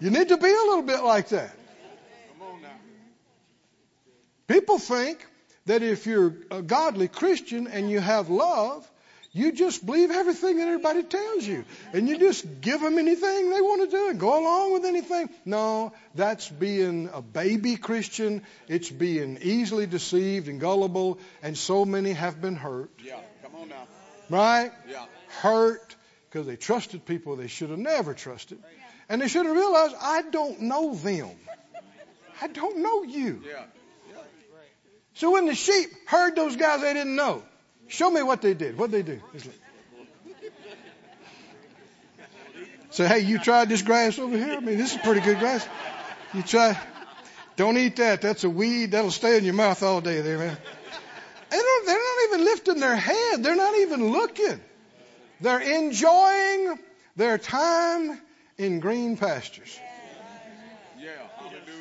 [0.00, 1.52] you need to be a little bit like that.
[4.46, 5.26] People think
[5.66, 8.88] that if you're a godly Christian and you have love,
[9.34, 11.64] you just believe everything that everybody tells you.
[11.94, 15.30] And you just give them anything they want to do and go along with anything.
[15.46, 18.42] No, that's being a baby Christian.
[18.68, 21.18] It's being easily deceived and gullible.
[21.42, 22.90] And so many have been hurt.
[23.02, 23.20] Yeah.
[23.42, 23.86] Come on now.
[24.28, 24.70] Right?
[24.90, 25.06] Yeah.
[25.40, 25.96] Hurt
[26.28, 28.58] because they trusted people they should have never trusted.
[29.08, 31.30] And they should have realized, I don't know them.
[32.40, 33.42] I don't know you.
[33.46, 33.64] Yeah.
[35.14, 37.42] So when the sheep heard those guys they didn't know,
[37.92, 38.76] show me what they did.
[38.78, 39.20] What they do?
[42.90, 44.54] Say, hey, you tried this grass over here?
[44.54, 45.66] I mean, this is pretty good grass.
[46.34, 46.78] You try.
[47.56, 48.20] Don't eat that.
[48.20, 48.90] That's a weed.
[48.90, 50.56] That'll stay in your mouth all day there, man.
[51.50, 53.42] They're not even lifting their head.
[53.42, 54.60] They're not even looking.
[55.40, 56.78] They're enjoying
[57.16, 58.20] their time
[58.56, 59.78] in green pastures.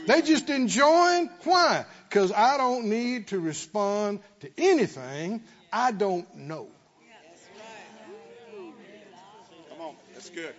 [0.07, 1.29] They just enjoying.
[1.43, 1.85] Why?
[2.09, 6.67] Because I don't need to respond to anything I don't know.
[9.69, 9.95] Come on.
[10.13, 10.53] That's good.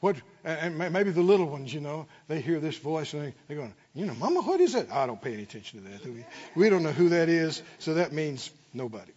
[0.00, 0.16] What?
[0.44, 3.74] And maybe the little ones, you know, they hear this voice and they, they're going,
[3.94, 4.92] you know, Mama, what is that?
[4.92, 6.06] I don't pay any attention to that.
[6.06, 9.12] We, we don't know who that is, so that means nobody.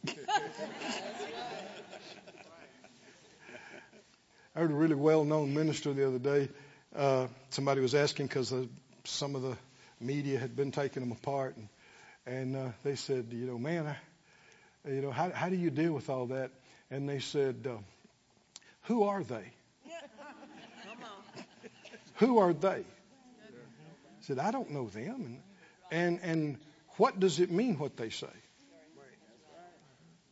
[4.56, 6.50] I heard a really well-known minister the other day.
[6.96, 8.54] Uh, somebody was asking because
[9.04, 9.56] some of the
[10.02, 11.70] media had been taking them apart, and,
[12.26, 15.94] and uh, they said, you know, man, I, you know, how, how do you deal
[15.94, 16.52] with all that?
[16.90, 17.78] And they said, uh,
[18.84, 19.54] who are they?
[22.16, 22.68] Who are they?
[22.70, 22.84] I
[24.22, 25.40] said, I don't know them.
[25.90, 26.58] And, and, and
[26.98, 28.28] what does it mean what they say?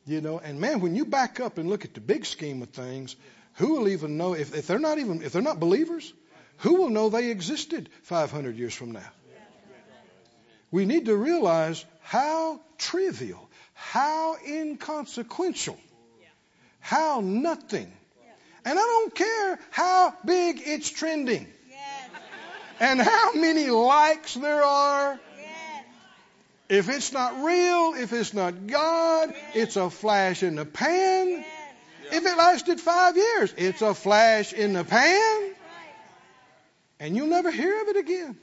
[0.06, 2.69] You know, and man, when you back up and look at the big scheme of
[2.69, 3.15] things,
[3.56, 6.13] who will even know if, if they're not even if they're not believers,
[6.58, 9.12] who will know they existed 500 years from now?
[10.71, 15.77] We need to realize how trivial, how inconsequential,
[16.79, 17.91] how nothing.
[18.65, 21.47] And I don't care how big it's trending
[22.79, 25.19] and how many likes there are.
[26.67, 31.43] If it's not real, if it's not God, it's a flash in the pan.
[32.12, 35.51] If it lasted five years, it's a flash in the pan.
[36.99, 38.38] And you'll never hear of it again.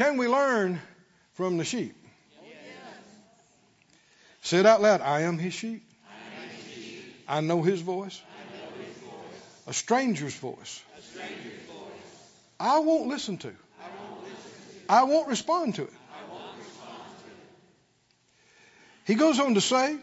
[0.00, 0.80] Can we learn
[1.34, 1.94] from the sheep?
[2.42, 2.54] Yes.
[4.40, 5.02] Say it out loud.
[5.02, 5.86] I am his sheep.
[7.28, 8.18] I know his voice.
[9.66, 10.82] A stranger's voice.
[12.58, 13.52] I won't listen to.
[14.88, 15.92] I won't respond to it.
[19.04, 19.98] He goes on to say,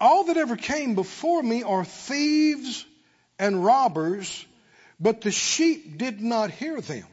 [0.00, 2.84] All that ever came before me are thieves
[3.38, 4.44] and robbers,
[4.98, 7.06] but the sheep did not hear them.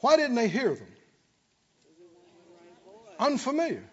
[0.00, 0.86] Why didn't they hear them?
[3.18, 3.84] Unfamiliar.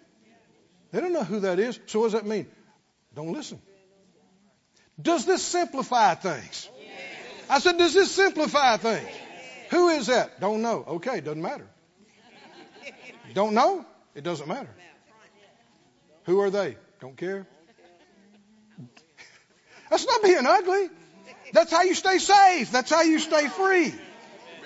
[0.91, 1.79] They don't know who that is.
[1.87, 2.47] So what does that mean?
[3.13, 3.61] Don't listen.
[5.01, 6.69] Does this simplify things?
[7.49, 9.07] I said, does this simplify things?
[9.69, 10.39] Who is that?
[10.39, 10.83] Don't know.
[10.87, 11.67] Okay, doesn't matter.
[13.33, 13.85] Don't know?
[14.15, 14.73] It doesn't matter.
[16.23, 16.77] Who are they?
[16.99, 17.45] Don't care.
[19.89, 20.89] That's not being ugly.
[21.53, 22.71] That's how you stay safe.
[22.71, 23.93] That's how you stay free.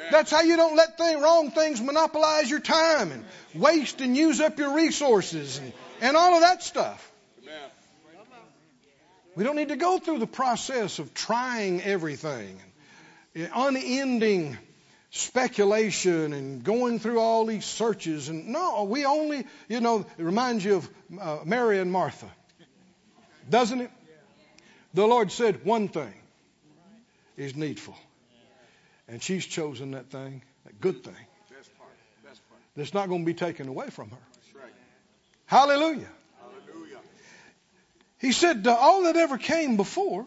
[0.09, 4.57] That's how you don't let wrong things monopolize your time and waste and use up
[4.57, 7.11] your resources and, and all of that stuff.
[9.35, 12.59] We don't need to go through the process of trying everything,
[13.33, 14.57] and unending
[15.11, 18.29] speculation and going through all these searches.
[18.29, 22.29] And no, we only, you know, it reminds you of uh, Mary and Martha,
[23.49, 23.91] doesn't it?
[24.93, 26.13] The Lord said one thing
[27.37, 27.95] is needful,
[29.11, 31.13] and she's chosen that thing, that good thing,
[31.49, 31.91] Best part.
[32.23, 32.61] Best part.
[32.75, 34.17] that's not going to be taken away from her.
[34.55, 34.71] Right.
[35.45, 36.07] Hallelujah.
[36.39, 36.97] Hallelujah.
[38.19, 40.25] He said, All that ever came before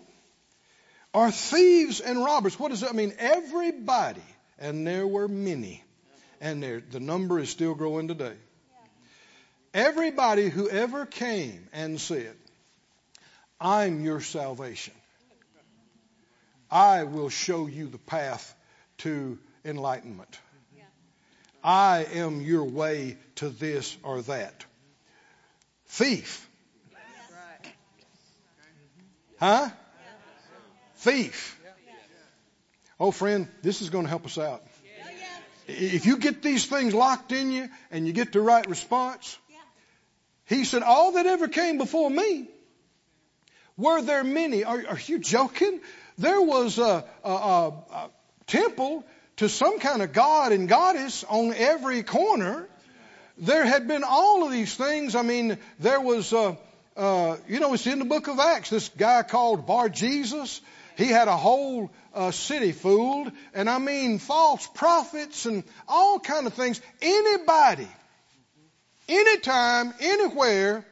[1.14, 2.59] are thieves and robbers.
[2.59, 3.14] What does that mean?
[3.18, 4.22] Everybody
[4.59, 5.82] and there were many.
[6.41, 8.35] And there, the number is still growing today.
[9.72, 12.37] Everybody who ever came and said,
[13.59, 14.93] I'm your salvation.
[16.70, 18.55] I will show you the path
[18.99, 20.38] to enlightenment.
[21.62, 24.64] I am your way to this or that.
[25.86, 26.47] Thief.
[29.40, 29.70] Huh?
[30.97, 31.61] Thief.
[33.01, 34.62] Oh, friend, this is going to help us out.
[35.66, 39.38] If you get these things locked in you and you get the right response,
[40.47, 42.49] he said, All that ever came before me,
[43.76, 44.64] were there many?
[44.64, 45.80] Are, are you joking?
[46.18, 48.11] There was a, a, a
[48.47, 49.05] temple
[49.36, 52.68] to some kind of god and goddess on every corner.
[53.38, 55.14] There had been all of these things.
[55.14, 56.55] I mean, there was, uh,
[56.97, 58.70] uh, you know, it's in the book of Acts.
[58.70, 60.61] This guy called Bar Jesus.
[60.97, 66.47] He had a whole uh, city fooled, and I mean false prophets and all kind
[66.47, 66.80] of things.
[67.03, 67.88] Anybody,
[69.09, 70.86] anytime, anywhere,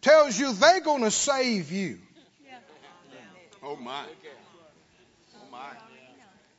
[0.00, 1.98] tells you they're going to save you.
[3.62, 4.04] Oh my.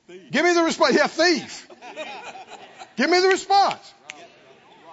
[0.07, 0.95] Give me the response.
[0.95, 1.67] Yeah, thief.
[2.95, 3.93] Give me the response.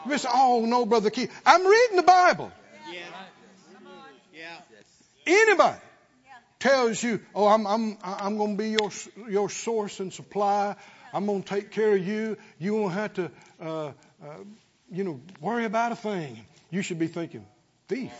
[0.08, 1.32] You say, oh no, brother Keith.
[1.46, 2.52] I'm reading the Bible.
[5.26, 5.78] Anybody
[6.58, 8.90] tells you, oh, I'm I'm I'm going to be your
[9.28, 10.76] your source and supply.
[11.12, 12.36] I'm going to take care of you.
[12.58, 13.92] You won't have to, uh, uh,
[14.90, 16.44] you know, worry about a thing.
[16.70, 17.46] You should be thinking,
[17.88, 18.12] thief,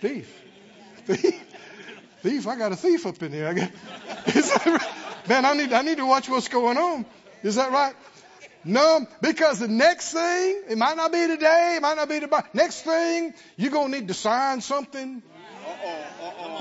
[0.00, 0.30] thief,
[1.06, 1.42] thief,
[2.22, 2.46] thief.
[2.46, 3.48] I got a thief up in here.
[3.48, 3.70] I got,
[4.66, 5.28] right?
[5.28, 7.04] Man, I need I need to watch what's going on.
[7.42, 7.94] Is that right?
[8.64, 12.44] No, because the next thing, it might not be today, it might not be tomorrow.
[12.54, 15.20] Next thing, you're going to need to sign something.
[15.66, 16.04] Uh-oh.
[16.22, 16.60] Uh-oh.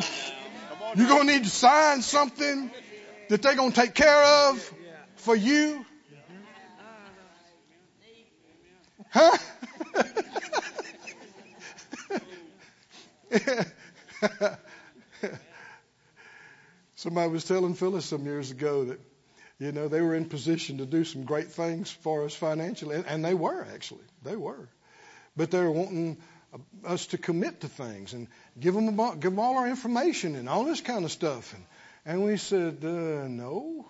[0.95, 2.72] You're going to need to sign something
[3.30, 4.74] that they're going to take care of
[5.18, 5.86] for you.
[9.12, 9.38] Huh?
[17.01, 18.99] Somebody was telling Phyllis some years ago that,
[19.57, 23.07] you know, they were in position to do some great things for us financially, and-
[23.07, 24.05] and they were actually.
[24.21, 24.69] They were.
[25.35, 26.21] But they were wanting
[26.53, 28.27] uh, us to commit to things and
[28.59, 31.51] give them, about, give them all our information and all this kind of stuff.
[31.55, 31.65] And,
[32.05, 33.87] and we said, uh, no.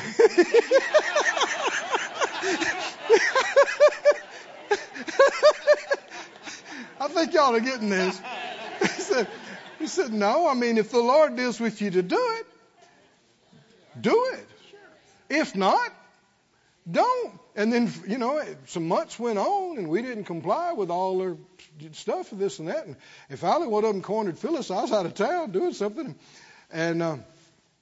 [6.99, 8.21] I think y'all are getting this.
[9.81, 10.47] he said, no.
[10.47, 12.45] I mean, if the Lord deals with you to do it,
[13.99, 14.47] do it.
[15.29, 15.91] If not,
[16.89, 17.39] don't.
[17.55, 21.37] And then, you know, some months went on and we didn't comply with all their
[21.91, 22.85] stuff this and that.
[22.85, 24.71] And, finally, one of them cornered Phyllis.
[24.71, 26.15] I was out of town doing something.
[26.71, 27.19] And uh, I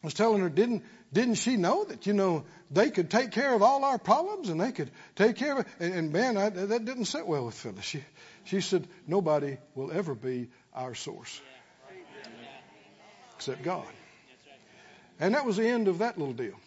[0.03, 0.83] was telling her, didn't,
[1.13, 4.59] didn't she know that, you know, they could take care of all our problems and
[4.59, 5.65] they could take care of?
[5.79, 7.85] And, and man, I, that didn't sit well with Phyllis.
[7.85, 8.03] She,
[8.45, 11.41] she said, nobody will ever be our source
[13.39, 13.87] except God.
[15.17, 16.59] And that was the end of that little deal.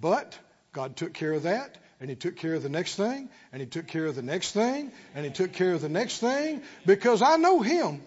[0.00, 0.36] But
[0.72, 3.68] God took care of that, and He took care of the next thing, and He
[3.68, 7.22] took care of the next thing, and He took care of the next thing, because
[7.22, 8.02] I know Him.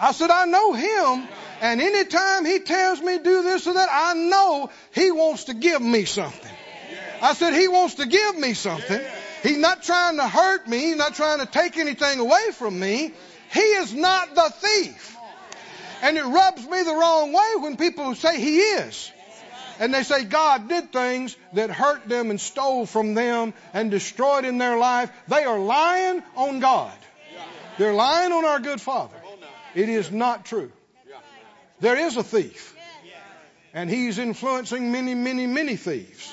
[0.00, 1.28] I said, I know Him,
[1.60, 5.82] and anytime He tells me do this or that, I know He wants to give
[5.82, 6.52] me something.
[7.20, 9.00] I said, He wants to give me something.
[9.42, 10.78] He's not trying to hurt me.
[10.78, 13.12] He's not trying to take anything away from me.
[13.54, 15.16] He is not the thief.
[16.02, 19.10] And it rubs me the wrong way when people say He is.
[19.78, 24.44] And they say God did things that hurt them and stole from them and destroyed
[24.44, 25.10] in their life.
[25.28, 26.92] They are lying on God.
[27.78, 29.16] They're lying on our good Father.
[29.74, 30.70] It is not true.
[31.80, 32.76] There is a thief.
[33.72, 36.32] And he's influencing many, many, many thieves.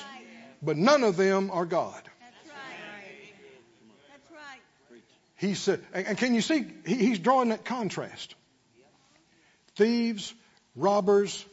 [0.62, 2.00] But none of them are God.
[2.20, 3.32] That's right.
[4.12, 4.60] That's right.
[5.42, 8.36] He said, and can you see, he- he's drawing that contrast.
[9.74, 10.32] Thieves,
[10.76, 11.44] robbers,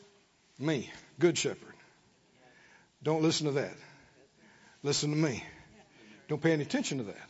[0.60, 1.74] me, good shepherd.
[3.02, 3.76] Don't listen to that.
[4.84, 5.44] Listen to me.
[6.28, 7.30] Don't pay any attention to that.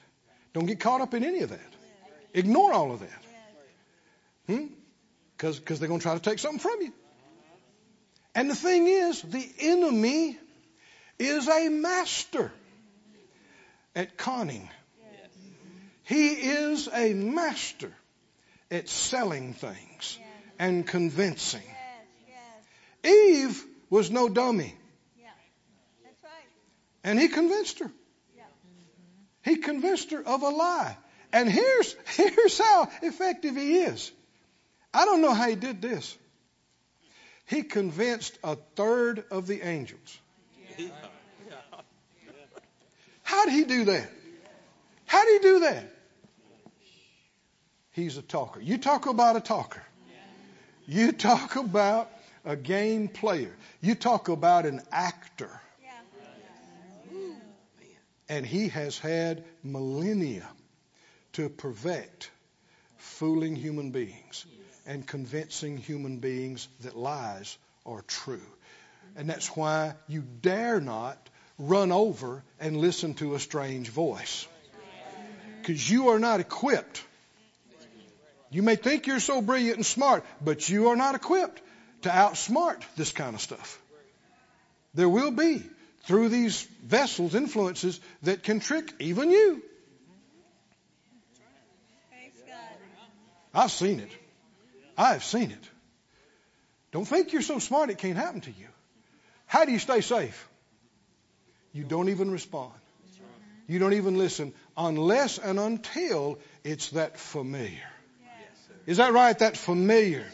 [0.52, 1.74] Don't get caught up in any of that.
[2.34, 3.24] Ignore all of that.
[4.48, 4.66] Hmm?
[5.38, 6.94] Because they're going to try to take something from you.
[8.36, 10.38] And the thing is, the enemy
[11.20, 12.52] is a master
[13.96, 14.70] at conning.
[16.10, 17.92] He is a master
[18.72, 20.18] at selling things
[20.58, 21.62] and convincing.
[21.64, 22.36] Yes,
[23.04, 23.14] yes.
[23.14, 24.74] Eve was no dummy,
[25.20, 25.28] Yeah.
[26.04, 26.32] That's right.
[27.04, 27.92] and he convinced her.
[28.36, 28.44] Yeah.
[29.44, 30.98] He convinced her of a lie.
[31.32, 34.12] And here's, here's how effective he is.
[34.92, 36.18] I don't know how he did this.
[37.46, 40.20] He convinced a third of the angels.
[43.22, 44.10] How did he do that?
[45.06, 45.99] How did he do that?
[48.00, 48.62] He's a talker.
[48.62, 49.84] You talk about a talker.
[50.88, 52.10] You talk about
[52.46, 53.54] a game player.
[53.82, 55.52] You talk about an actor.
[58.30, 60.48] And he has had millennia
[61.34, 62.32] to perfect
[62.98, 64.46] fooling human beings
[64.86, 68.50] and convincing human beings that lies are true.
[69.18, 71.18] And that's why you dare not
[71.58, 74.48] run over and listen to a strange voice.
[75.58, 77.04] Because you are not equipped.
[78.52, 81.62] You may think you're so brilliant and smart, but you are not equipped
[82.02, 83.80] to outsmart this kind of stuff.
[84.94, 85.64] There will be,
[86.06, 89.62] through these vessels, influences that can trick even you.
[93.54, 94.12] I've seen it.
[94.98, 95.70] I've seen it.
[96.92, 98.68] Don't think you're so smart it can't happen to you.
[99.46, 100.48] How do you stay safe?
[101.74, 102.74] You don't even respond.
[103.68, 107.88] You don't even listen unless and until it's that familiar.
[108.90, 109.38] Is that right?
[109.38, 110.26] That familiar.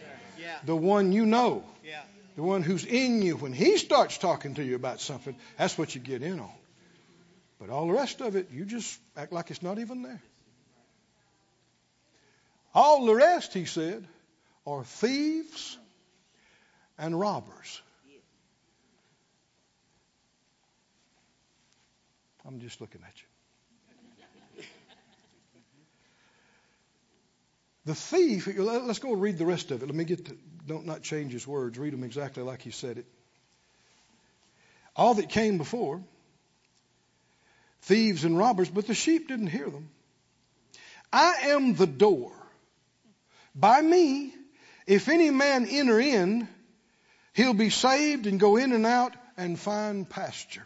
[0.64, 1.66] The one you know.
[2.38, 3.36] The one who's in you.
[3.36, 6.50] When he starts talking to you about something, that's what you get in on.
[7.60, 10.22] But all the rest of it, you just act like it's not even there.
[12.74, 14.08] All the rest, he said,
[14.66, 15.78] are thieves
[16.98, 17.82] and robbers.
[22.48, 23.35] I'm just looking at you.
[27.86, 29.86] The thief, let's go read the rest of it.
[29.86, 31.78] Let me get to, don't not change his words.
[31.78, 33.06] Read them exactly like he said it.
[34.96, 36.02] All that came before,
[37.82, 39.90] thieves and robbers, but the sheep didn't hear them.
[41.14, 42.32] I am the door.
[43.54, 44.34] By me,
[44.88, 46.48] if any man enter in,
[47.34, 50.66] he'll be saved and go in and out and find pasture.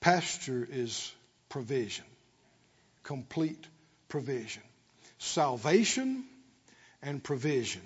[0.00, 1.12] Pasture is
[1.50, 2.06] provision,
[3.02, 3.66] complete
[4.08, 4.62] provision.
[5.18, 6.24] Salvation
[7.02, 7.82] and provision.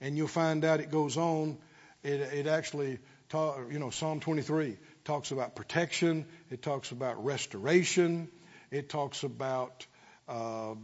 [0.00, 1.58] And you'll find out it goes on,
[2.02, 2.98] it, it actually,
[3.32, 8.28] you know, Psalm 23 talks about protection, it talks about restoration,
[8.70, 9.86] it talks about
[10.28, 10.74] uh,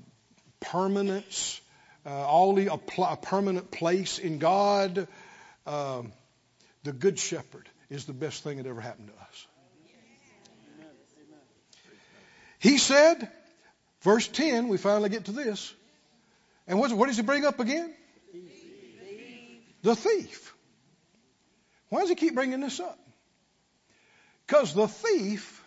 [0.60, 1.60] permanence,
[2.06, 5.06] uh, all the, a, permanent place in God.
[5.66, 6.02] Uh,
[6.84, 9.46] the Good Shepherd is the best thing that ever happened to us.
[12.58, 13.28] He said,
[14.02, 15.72] verse 10, we finally get to this.
[16.66, 17.92] And what, what does he bring up again?
[19.82, 20.54] The thief.
[21.88, 22.98] Why does he keep bringing this up?
[24.46, 25.62] Because the thief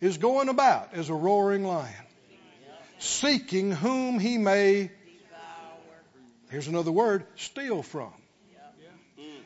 [0.00, 2.06] is going about as a roaring lion
[3.00, 4.90] seeking whom he may, devour.
[6.50, 8.12] here's another word, steal from.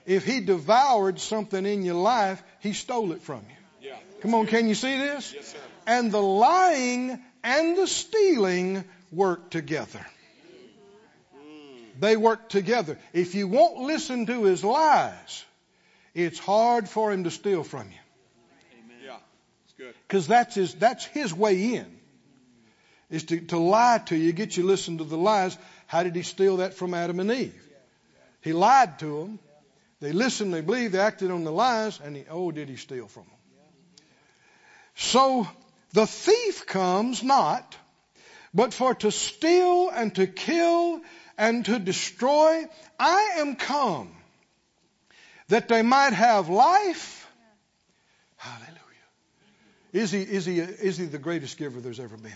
[0.06, 3.42] If he devoured something in your life, he stole it from
[3.82, 3.92] you.
[4.20, 5.54] Come on, can you see this?
[5.86, 10.04] And the lying and the stealing work together.
[12.00, 12.98] They work together.
[13.12, 15.44] If you won't listen to his lies,
[16.12, 19.06] it's hard for him to steal from you.
[19.06, 19.16] Yeah,
[19.64, 19.94] it's good.
[20.08, 21.86] Because that's his, that's his way in
[23.10, 25.56] is to, to lie to you, get you to listen to the lies.
[25.86, 27.62] How did he steal that from Adam and Eve?
[28.40, 29.38] He lied to them.
[30.00, 33.06] They listened, they believed, they acted on the lies, and he, oh, did he steal
[33.06, 34.04] from them?
[34.96, 35.46] So
[35.94, 37.76] the thief comes not,
[38.52, 41.00] but for to steal and to kill
[41.38, 42.64] and to destroy.
[42.98, 44.10] I am come
[45.48, 47.30] that they might have life.
[48.36, 48.74] Hallelujah.
[49.92, 52.32] Is he, is he, is he the greatest giver there's ever been?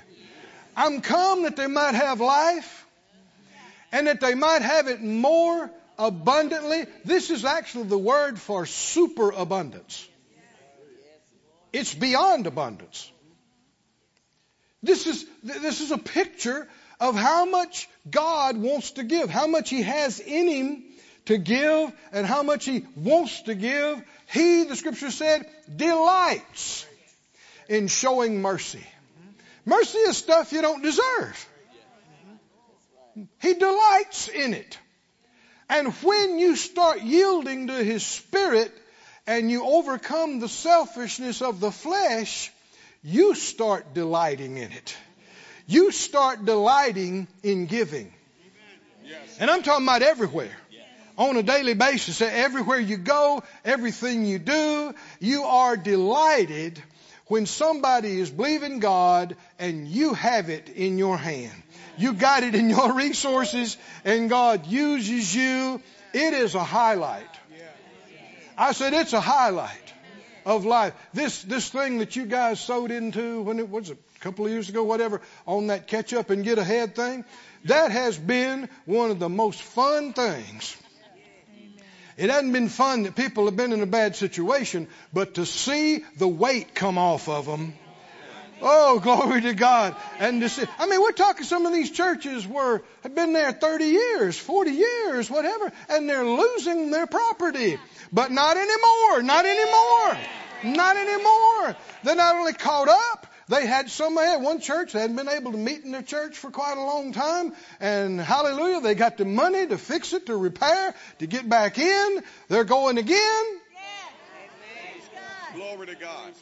[0.77, 2.87] I'm come that they might have life
[3.91, 6.87] and that they might have it more abundantly.
[7.05, 10.09] This is actually the word for superabundance.
[11.73, 13.11] It's beyond abundance.
[14.83, 16.69] This is, this is a picture
[17.01, 20.85] of how much God wants to give, how much He has in Him
[21.27, 24.03] to give, and how much He wants to give.
[24.33, 26.87] He, the scripture said, delights
[27.69, 28.85] in showing mercy.
[29.65, 31.49] Mercy is stuff you don't deserve.
[33.41, 34.79] He delights in it.
[35.69, 38.73] And when you start yielding to His Spirit
[39.27, 42.51] and you overcome the selfishness of the flesh,
[43.03, 44.97] you start delighting in it.
[45.67, 48.13] You start delighting in giving.
[49.39, 50.57] And I'm talking about everywhere.
[51.17, 56.81] On a daily basis, everywhere you go, everything you do, you are delighted
[57.27, 61.53] when somebody is believing God and you have it in your hand.
[61.97, 65.83] You got it in your resources and God uses you.
[66.13, 67.29] It is a highlight.
[68.57, 69.88] I said it's a highlight
[70.49, 70.95] of life.
[71.15, 74.69] This, this thing that you guys sowed into when it was a couple of years
[74.69, 77.25] ago, whatever, on that catch up and get ahead thing,
[77.67, 80.77] that has been one of the most fun things
[82.19, 86.05] it hasn't been fun that people have been in a bad situation, but to see
[86.17, 87.75] the weight come off of them.
[88.61, 89.95] Oh, glory to God.
[90.19, 93.53] And to see, I mean, we're talking some of these churches were, have been there
[93.53, 97.79] 30 years, 40 years, whatever, and they're losing their property.
[98.13, 101.77] But not anymore, not anymore, not anymore.
[102.03, 105.53] They're not only caught up, they had some, at one church, they hadn't been able
[105.53, 107.55] to meet in their church for quite a long time.
[107.81, 112.23] And hallelujah, they got the money to fix it, to repair, to get back in.
[112.49, 113.45] They're going again.
[115.55, 116.33] Glory to God.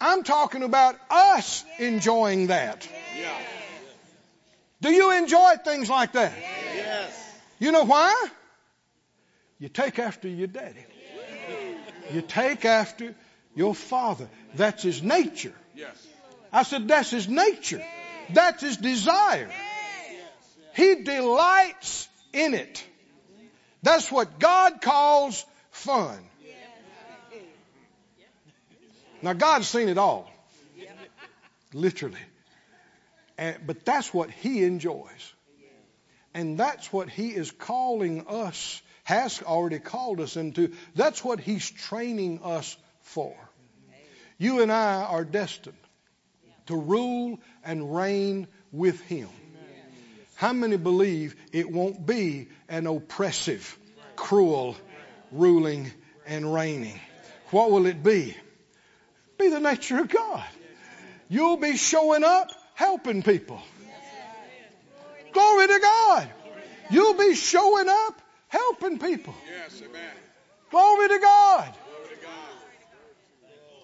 [0.00, 2.88] I'm talking about us enjoying that.
[3.18, 3.36] Yeah.
[4.80, 6.32] Do you enjoy things like that?
[6.74, 7.40] Yes.
[7.58, 8.28] You know why?
[9.58, 10.84] You take after your daddy.
[12.12, 13.14] You take after
[13.54, 14.28] your father.
[14.54, 15.54] That's his nature.
[15.74, 16.06] Yes.
[16.52, 17.82] I said, that's his nature.
[18.30, 19.50] That's his desire.
[20.74, 22.84] He delights in it.
[23.82, 26.18] That's what God calls fun.
[29.24, 30.30] Now, God's seen it all.
[31.72, 32.20] Literally.
[33.38, 35.32] And, but that's what He enjoys.
[36.34, 40.72] And that's what He is calling us, has already called us into.
[40.94, 43.34] That's what He's training us for.
[44.36, 45.74] You and I are destined
[46.66, 49.30] to rule and reign with Him.
[50.34, 53.78] How many believe it won't be an oppressive,
[54.16, 54.76] cruel
[55.32, 55.90] ruling
[56.26, 57.00] and reigning?
[57.52, 58.36] What will it be?
[59.38, 60.44] Be the nature of God.
[61.28, 63.60] You'll be showing up helping people.
[65.32, 66.28] Glory to God.
[66.90, 69.34] You'll be showing up helping people.
[69.50, 70.10] Yes, amen.
[70.70, 71.74] Glory to God.
[71.84, 72.34] Glory to God.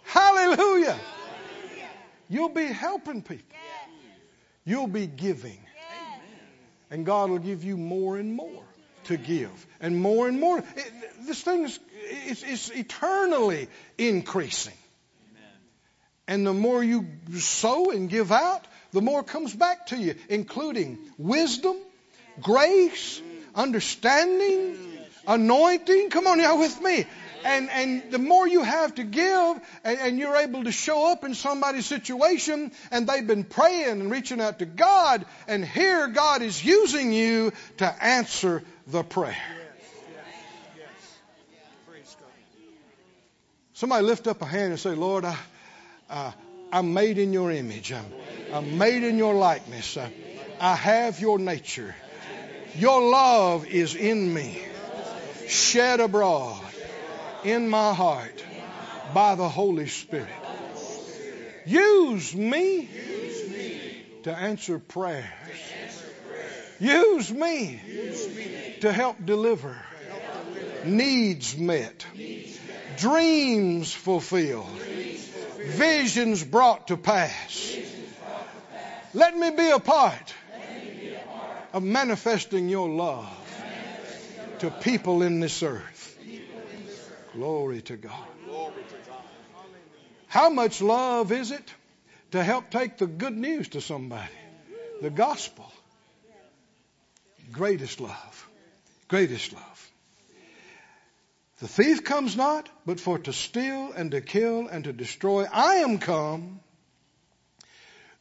[0.04, 0.98] Hallelujah.
[2.28, 3.56] You'll be helping people.
[4.64, 5.58] You'll be giving.
[6.90, 8.62] And God will give you more and more
[9.04, 9.66] to give.
[9.80, 10.58] And more and more.
[10.58, 10.92] It,
[11.26, 14.74] this thing is it's, it's eternally increasing.
[16.30, 17.08] And the more you
[17.38, 21.76] sow and give out, the more comes back to you, including wisdom,
[22.40, 23.20] grace,
[23.52, 24.76] understanding,
[25.26, 26.10] anointing.
[26.10, 27.04] Come on now with me.
[27.44, 31.24] And, and the more you have to give and, and you're able to show up
[31.24, 36.42] in somebody's situation and they've been praying and reaching out to God and here God
[36.42, 39.36] is using you to answer the prayer.
[43.72, 45.34] Somebody lift up a hand and say, Lord, I,
[46.10, 46.32] uh,
[46.72, 47.92] I'm made in your image.
[47.92, 48.04] I'm,
[48.52, 49.96] I'm made in your likeness.
[49.96, 50.12] I,
[50.60, 51.94] I have your nature.
[52.76, 54.62] Your love is in me,
[55.48, 56.60] shed abroad
[57.44, 58.44] in my heart
[59.14, 60.28] by the Holy Spirit.
[61.66, 62.88] Use me
[64.22, 65.24] to answer prayers.
[66.78, 67.80] Use me
[68.80, 69.76] to help deliver.
[70.84, 72.06] Needs met.
[72.96, 74.80] Dreams fulfilled.
[75.64, 77.76] Visions brought to pass.
[79.12, 80.34] Let me be a part
[81.72, 83.28] of manifesting your love
[84.60, 86.18] to people in this earth.
[87.34, 88.26] Glory to God.
[90.26, 91.74] How much love is it
[92.30, 94.30] to help take the good news to somebody?
[95.02, 95.70] The gospel.
[97.52, 98.48] Greatest love.
[99.08, 99.69] Greatest love.
[101.60, 105.44] The thief comes not, but for to steal and to kill and to destroy.
[105.44, 106.60] I am come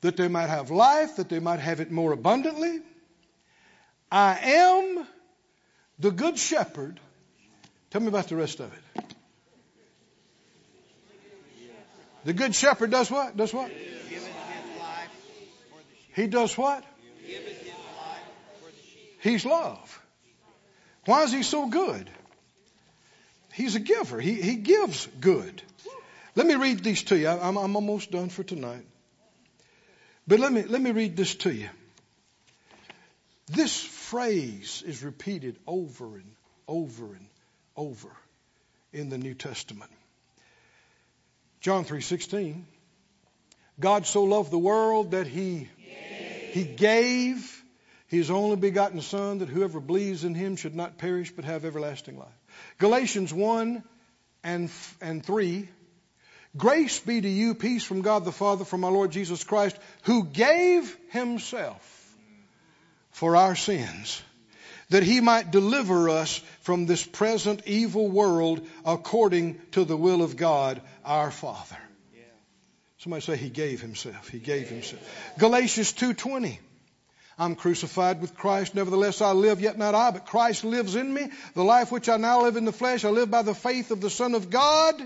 [0.01, 2.81] that they might have life, that they might have it more abundantly.
[4.11, 5.07] I am
[5.99, 6.99] the good shepherd.
[7.91, 9.03] Tell me about the rest of it.
[12.25, 13.37] The good shepherd does what?
[13.37, 13.71] Does what?
[16.13, 16.83] He does what?
[19.21, 20.01] He's love.
[21.05, 22.09] Why is he so good?
[23.53, 24.19] He's a giver.
[24.19, 25.61] He, he gives good.
[26.35, 27.27] Let me read these to you.
[27.27, 28.85] I'm, I'm almost done for tonight.
[30.27, 31.69] But let me, let me read this to you.
[33.47, 36.31] This phrase is repeated over and
[36.67, 37.25] over and
[37.75, 38.09] over
[38.93, 39.91] in the New Testament.
[41.61, 42.63] John 3:16
[43.79, 45.67] God so loved the world that he
[46.51, 47.63] he gave
[48.07, 52.17] his only begotten son that whoever believes in him should not perish but have everlasting
[52.17, 52.38] life.
[52.77, 53.83] Galatians 1
[54.43, 55.67] and and 3
[56.57, 60.25] Grace be to you, peace from God the Father, from our Lord Jesus Christ, who
[60.25, 62.15] gave himself
[63.11, 64.21] for our sins,
[64.89, 70.37] that he might deliver us from this present evil world according to the will of
[70.37, 71.77] God our Father.
[72.97, 74.27] Somebody say he gave himself.
[74.27, 75.01] He gave himself.
[75.37, 76.59] Galatians 2:20.
[77.39, 81.29] I'm crucified with Christ, nevertheless I live, yet not I, but Christ lives in me.
[81.55, 84.01] The life which I now live in the flesh, I live by the faith of
[84.01, 85.01] the Son of God,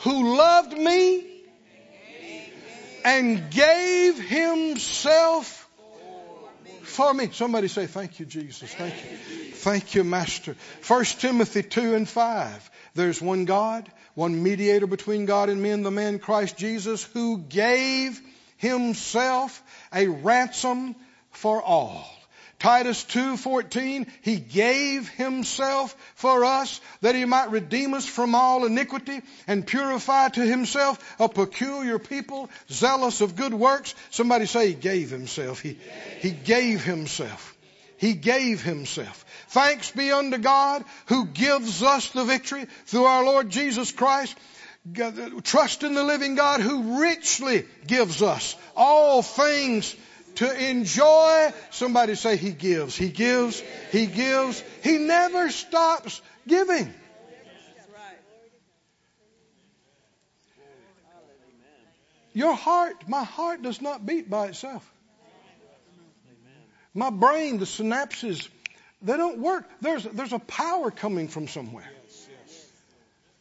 [0.00, 1.24] who loved me
[3.02, 5.66] and gave himself
[6.82, 7.30] for me.
[7.32, 8.74] Somebody say, Thank you, Jesus.
[8.74, 9.16] Thank you.
[9.52, 10.54] Thank you, Master.
[10.86, 12.70] 1 Timothy 2 and 5.
[12.94, 18.20] There's one God, one mediator between God and men, the man Christ Jesus, who gave
[18.56, 20.94] himself a ransom
[21.30, 22.06] for all.
[22.58, 29.20] Titus 2:14 he gave himself for us that he might redeem us from all iniquity
[29.46, 33.94] and purify to himself a peculiar people zealous of good works.
[34.10, 35.60] Somebody say he gave himself.
[35.60, 35.78] He
[36.20, 37.54] he gave himself.
[37.98, 39.24] He gave himself.
[39.48, 44.34] Thanks be unto God who gives us the victory through our Lord Jesus Christ
[45.42, 49.94] trust in the living God who richly gives us all things
[50.36, 51.52] to enjoy.
[51.70, 52.96] Somebody say he gives.
[52.96, 53.62] He gives.
[53.90, 54.62] He gives.
[54.82, 56.92] He never stops giving.
[62.32, 64.86] Your heart, my heart does not beat by itself.
[66.92, 68.46] My brain, the synapses,
[69.00, 69.64] they don't work.
[69.80, 71.90] There's, there's a power coming from somewhere.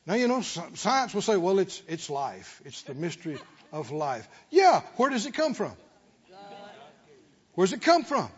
[0.08, 2.62] Now, you know, science will say, well, it's, it's life.
[2.64, 3.40] It's the mystery
[3.72, 4.28] of life.
[4.52, 5.74] Yeah, where does it come from?
[7.56, 8.30] Where does it come from?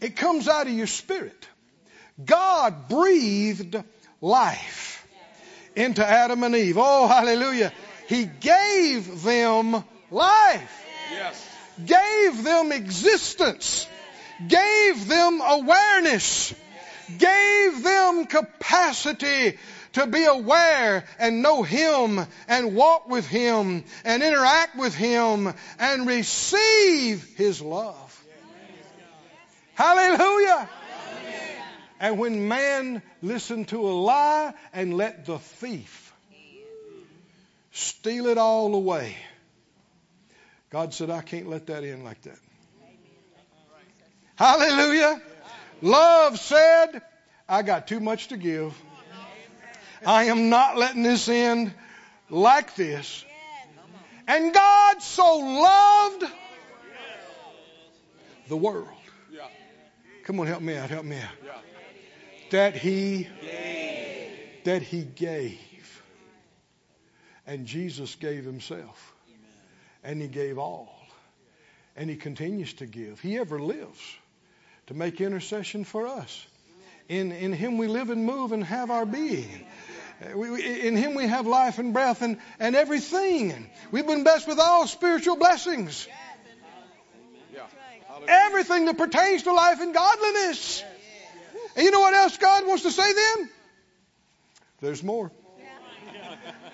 [0.00, 1.46] It comes out of your spirit.
[2.24, 3.76] God breathed
[4.20, 5.06] life
[5.76, 6.76] into Adam and Eve.
[6.78, 7.72] Oh, hallelujah.
[8.08, 10.84] He gave them life.
[11.12, 11.48] Yes.
[11.84, 13.86] Gave them existence.
[14.46, 16.54] Gave them awareness.
[17.18, 19.58] Gave them capacity
[19.92, 26.06] to be aware and know Him and walk with Him and interact with Him and
[26.06, 28.24] receive His love.
[29.74, 30.68] Hallelujah.
[32.00, 36.12] And when man listened to a lie and let the thief
[37.70, 39.16] steal it all away,
[40.70, 42.38] God said, I can't let that in like that.
[44.36, 45.22] Hallelujah.
[45.82, 47.02] Love said,
[47.48, 48.74] I got too much to give.
[50.04, 51.72] I am not letting this end
[52.30, 53.24] like this.
[54.26, 56.24] And God so loved
[58.48, 58.88] the world
[60.24, 61.54] Come on, help me out, help me out.
[62.50, 63.28] That he.
[64.64, 65.58] That he gave.
[67.46, 69.14] And Jesus gave himself.
[70.04, 70.94] And he gave all.
[71.96, 73.20] And he continues to give.
[73.20, 74.00] He ever lives
[74.86, 76.46] to make intercession for us.
[77.08, 79.66] In, in him we live and move and have our being.
[80.34, 83.70] We, we, in him we have life and breath and, and everything.
[83.90, 86.06] We've been blessed with all spiritual blessings.
[88.28, 90.84] Everything that pertains to life and godliness.
[91.74, 93.50] And you know what else God wants to say then?
[94.80, 95.30] There's more.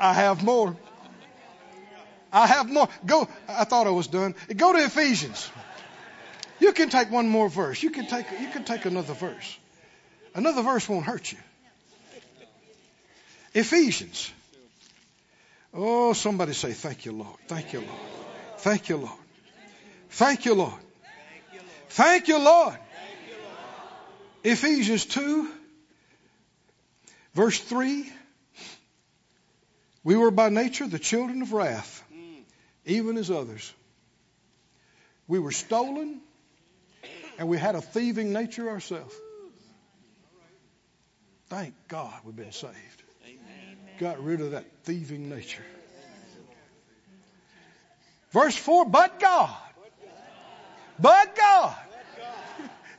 [0.00, 0.76] I have more.
[2.32, 2.88] I have more.
[3.06, 3.28] Go.
[3.48, 4.34] I thought I was done.
[4.54, 5.50] Go to Ephesians.
[6.60, 7.82] You can take one more verse.
[7.82, 8.26] You can take.
[8.40, 9.58] You can take another verse.
[10.34, 11.38] Another verse won't hurt you.
[13.58, 14.30] Ephesians.
[15.74, 17.38] Oh, somebody say, "Thank you, Lord.
[17.48, 18.00] Thank you, Lord.
[18.58, 19.18] Thank you, Lord.
[20.10, 20.80] Thank you, Lord."
[21.88, 22.78] Thank you, Lord.
[24.44, 25.52] Ephesians 2,
[27.34, 28.12] verse 3.
[30.04, 32.04] We were by nature the children of wrath,
[32.86, 33.72] even as others.
[35.26, 36.20] We were stolen,
[37.38, 39.14] and we had a thieving nature ourselves.
[41.48, 42.97] Thank God we've been saved.
[43.98, 45.64] Got rid of that thieving nature.
[48.30, 49.56] Verse 4 But God
[50.98, 51.76] but God.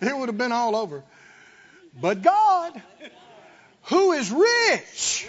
[0.01, 1.03] It would have been all over.
[1.99, 2.81] But God,
[3.83, 5.27] who is rich.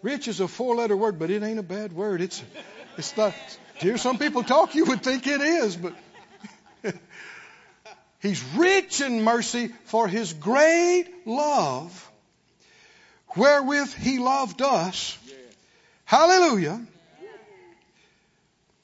[0.00, 2.20] Rich is a four letter word, but it ain't a bad word.
[2.20, 2.40] It's,
[2.96, 3.34] it's not,
[3.74, 5.92] hear some people talk, you would think it is, but
[8.20, 12.09] he's rich in mercy for his great love
[13.36, 15.16] wherewith he loved us.
[16.04, 16.80] Hallelujah.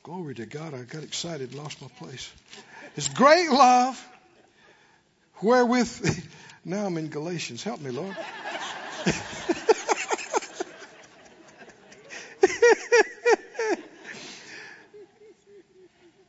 [0.02, 0.74] Glory to God.
[0.74, 2.30] I got excited, lost my place.
[2.94, 4.08] His great love,
[5.42, 6.24] wherewith.
[6.68, 7.62] Now I'm in Galatians.
[7.62, 8.16] Help me, Lord.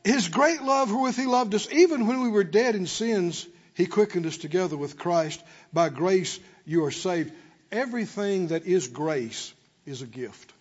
[0.04, 3.86] His great love wherewith he loved us, even when we were dead in sins, he
[3.86, 5.42] quickened us together with Christ.
[5.72, 7.32] By grace you are saved.
[7.70, 9.52] Everything that is grace
[9.84, 10.52] is a gift.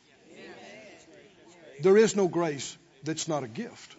[1.81, 3.95] There is no grace that's not a gift.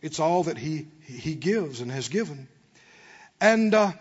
[0.00, 2.48] It's all that He, he gives and has given.
[3.40, 3.92] And uh,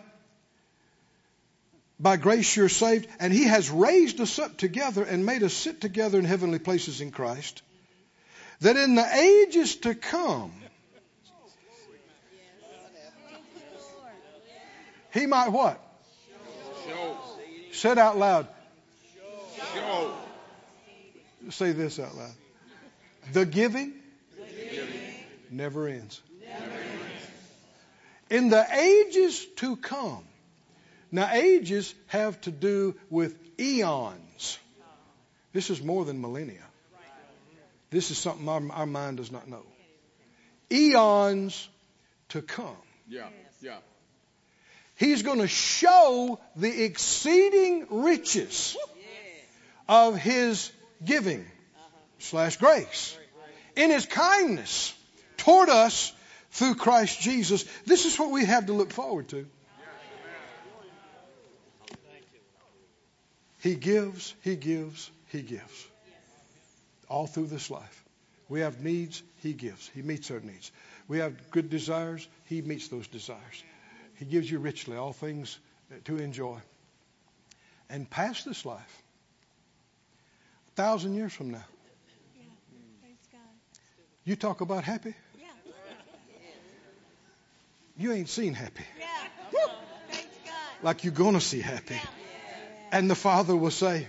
[1.99, 5.79] by grace you're saved, and He has raised us up together and made us sit
[5.79, 7.61] together in heavenly places in Christ,
[8.61, 10.51] that in the ages to come,
[15.13, 15.79] He might what?
[16.87, 17.30] Show.
[17.71, 18.47] Say it out loud.
[19.73, 20.13] Show.
[21.49, 22.33] Say this out loud.
[23.33, 23.93] The giving
[25.49, 26.21] never ends.
[28.29, 30.23] In the ages to come.
[31.11, 34.57] Now, ages have to do with eons.
[35.51, 36.63] This is more than millennia.
[37.89, 39.65] This is something our, our mind does not know.
[40.71, 41.67] Eons
[42.29, 42.77] to come.
[43.09, 43.27] Yeah.
[43.61, 43.77] Yeah.
[45.01, 48.77] He's going to show the exceeding riches
[49.89, 50.71] of his
[51.03, 51.43] giving
[52.19, 53.17] slash grace
[53.75, 54.93] in his kindness
[55.37, 56.13] toward us
[56.51, 57.65] through Christ Jesus.
[57.87, 59.47] This is what we have to look forward to.
[63.57, 65.87] He gives, he gives, he gives.
[67.09, 68.05] All through this life.
[68.49, 69.89] We have needs, he gives.
[69.95, 70.71] He meets our needs.
[71.07, 73.63] We have good desires, he meets those desires.
[74.21, 75.57] He gives you richly all things
[76.05, 76.59] to enjoy.
[77.89, 79.03] And past this life,
[80.67, 81.63] a thousand years from now,
[82.37, 83.39] Yeah.
[84.23, 85.47] You talk about happy, Yeah.
[87.97, 88.83] you ain't seen happy.
[88.99, 89.65] Yeah.
[90.83, 91.99] Like you're going to see happy.
[92.91, 94.07] And the Father will say,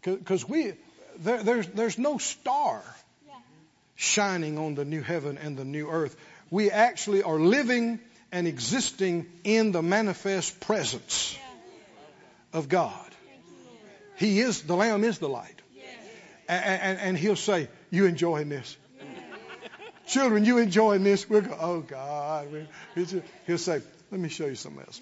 [0.00, 0.72] because we,
[1.18, 2.82] there, there's, there's no star
[3.96, 6.16] shining on the new heaven and the new earth.
[6.50, 8.00] We actually are living
[8.32, 11.36] and existing in the manifest presence
[12.52, 13.04] of God.
[14.16, 15.54] He is, the Lamb is the light.
[16.48, 18.76] And, and, and He'll say, You enjoying this?
[20.06, 21.28] Children, you enjoying this?
[21.28, 22.48] We'll go, Oh God.
[23.46, 25.00] He'll say, Let me show you something else.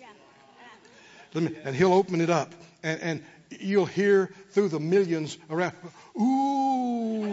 [1.34, 2.52] Let me, and He'll open it up.
[2.82, 5.74] And, and you'll hear through the millions around,
[6.20, 7.26] Ooh.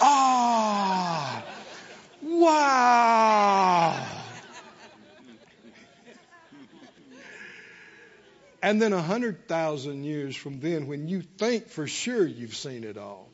[0.00, 1.44] Ah.
[2.22, 4.11] Wow.
[8.62, 12.84] And then a hundred thousand years from then, when you think for sure you've seen
[12.84, 13.28] it all,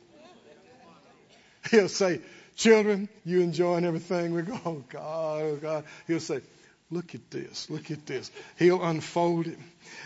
[1.70, 2.20] he'll say,
[2.56, 4.32] Children, you enjoying everything?
[4.32, 5.84] We go, Oh God, oh God.
[6.06, 6.40] He'll say,
[6.90, 8.30] Look at this, look at this.
[8.58, 9.58] He'll unfold it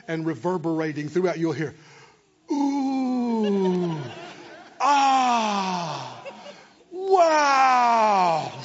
[0.09, 1.73] and reverberating throughout, you'll hear,
[2.51, 3.97] Ooh,
[4.81, 6.25] ah,
[6.91, 8.53] wow.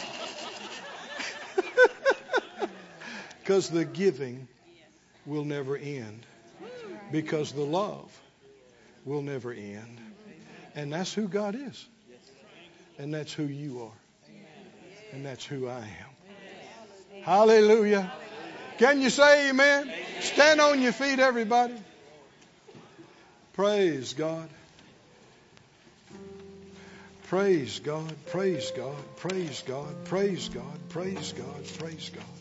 [3.39, 4.47] Because the giving
[5.25, 6.25] will never end
[7.11, 8.11] because the love
[9.05, 9.99] will never end.
[10.75, 11.87] And that's who God is.
[12.99, 14.35] And that's who you are.
[15.13, 17.23] And that's who I am.
[17.23, 18.11] Hallelujah.
[18.77, 19.91] Can you say amen?
[20.19, 21.73] Stand on your feet, everybody.
[23.53, 24.49] Praise God.
[27.27, 28.13] Praise God.
[28.27, 28.95] Praise God.
[29.17, 30.05] Praise God.
[30.05, 30.89] Praise God.
[30.89, 31.65] Praise God.
[31.77, 32.36] Praise God.